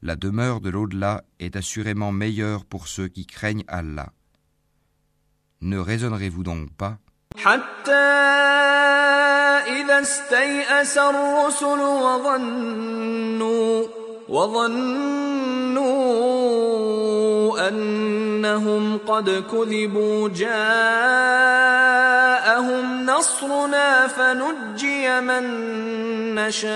La 0.02 0.16
demeure 0.16 0.60
de 0.60 0.68
l'au-delà 0.68 1.24
est 1.38 1.56
assurément 1.56 2.12
meilleure 2.12 2.66
pour 2.66 2.86
ceux 2.86 3.08
qui 3.08 3.26
craignent 3.26 3.64
Allah. 3.66 4.12
Ne 5.62 5.78
raisonnerez-vous 5.78 6.42
donc 6.42 6.70
pas? 6.78 6.96
حتى 7.36 7.92
إذا 9.80 10.00
استيأس 10.00 10.98
الرسل 10.98 11.80
وظنوا 11.80 13.84
وظنوا 14.28 15.90
أنهم 17.68 18.98
قد 19.06 19.44
كذبوا 19.52 20.28
جاءهم 20.28 20.56
نصرنا 23.06 24.06
فنجي 24.06 25.20
من 25.20 25.44
نشاء. 26.34 26.70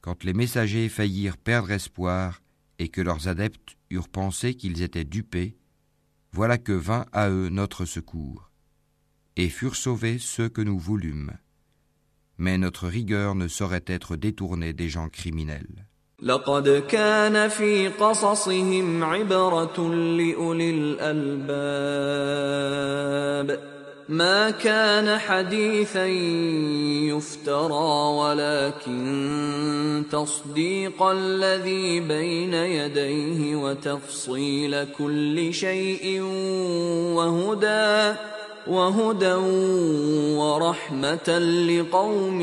Quand 0.00 0.24
les 0.24 0.32
messagers 0.32 0.88
faillirent 0.88 1.36
perdre 1.36 1.70
espoir 1.70 2.40
et 2.78 2.88
que 2.88 3.00
leurs 3.00 3.28
adeptes 3.28 3.76
eurent 3.90 4.08
pensé 4.08 4.54
qu'ils 4.54 4.82
étaient 4.82 5.04
dupés, 5.04 5.56
Voilà 6.32 6.58
que 6.58 6.72
vint 6.72 7.04
à 7.12 7.28
eux 7.28 7.50
notre 7.50 7.84
secours, 7.84 8.50
et 9.36 9.50
furent 9.50 9.76
sauvés 9.76 10.18
ceux 10.18 10.48
que 10.48 10.62
nous 10.62 10.78
voulûmes. 10.78 11.32
Mais 12.38 12.56
notre 12.56 12.88
rigueur 12.88 13.34
ne 13.34 13.48
saurait 13.48 13.84
être 13.86 14.16
détournée 14.16 14.72
des 14.72 14.88
gens 14.88 15.10
criminels. 15.10 15.86
لقد 16.22 16.82
كان 16.88 17.48
في 17.48 17.88
قصصهم 17.88 19.04
عبرة 19.04 19.88
لأولي 19.88 20.70
الألباب. 20.70 21.82
ما 24.08 24.50
كان 24.50 25.18
حديثا 25.18 26.06
يفترى 27.16 28.14
ولكن 28.18 30.02
تصديق 30.12 31.02
الذي 31.02 32.00
بين 32.00 32.54
يديه 32.54 33.56
وتفصيل 33.56 34.84
كل 34.84 35.54
شيء 35.54 36.22
وهدى 37.16 38.18
وهدى 38.66 39.34
ورحمة 40.36 41.38
لقوم 41.68 42.40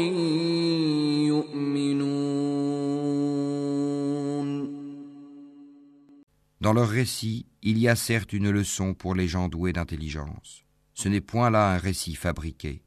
يؤمنون. 1.27 2.99
Dans 6.62 6.74
leur 6.74 6.89
récit, 6.89 7.45
il 7.62 7.78
y 7.78 7.88
a 7.88 7.95
certes 7.95 8.34
une 8.34 8.49
leçon 8.49 8.93
pour 8.93 9.16
les 9.16 9.28
gens 9.28 9.47
doués 9.47 9.74
d'intelligence. 9.74 10.64
Ce 10.93 11.07
n'est 11.07 11.22
point 11.22 11.49
là 11.49 11.74
un 11.74 11.78
récit 11.78 12.16
fabriqué, 12.16 12.84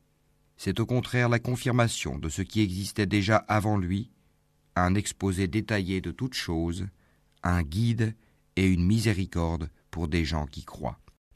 c'est 0.64 0.79
au 0.79 0.87
contraire 0.87 1.29
la 1.29 1.41
confirmation 1.41 2.20
de 2.20 2.29
ce 2.29 2.41
qui 2.41 2.61
existait 2.61 3.07
déjà 3.07 3.39
avant 3.49 3.77
lui, 3.77 4.12
un 4.77 4.95
exposé 4.95 5.49
détaillé 5.49 6.01
de 6.01 6.12
toutes 6.12 6.35
choses, 6.35 6.87
un 7.43 7.64
guide 7.64 8.14
et 8.55 8.66
une 8.66 8.87
miséricorde 8.87 9.70
pour 9.91 10.07
des 10.07 10.25
gens 10.25 10.47
qui 10.47 10.64
croient. 10.64 11.01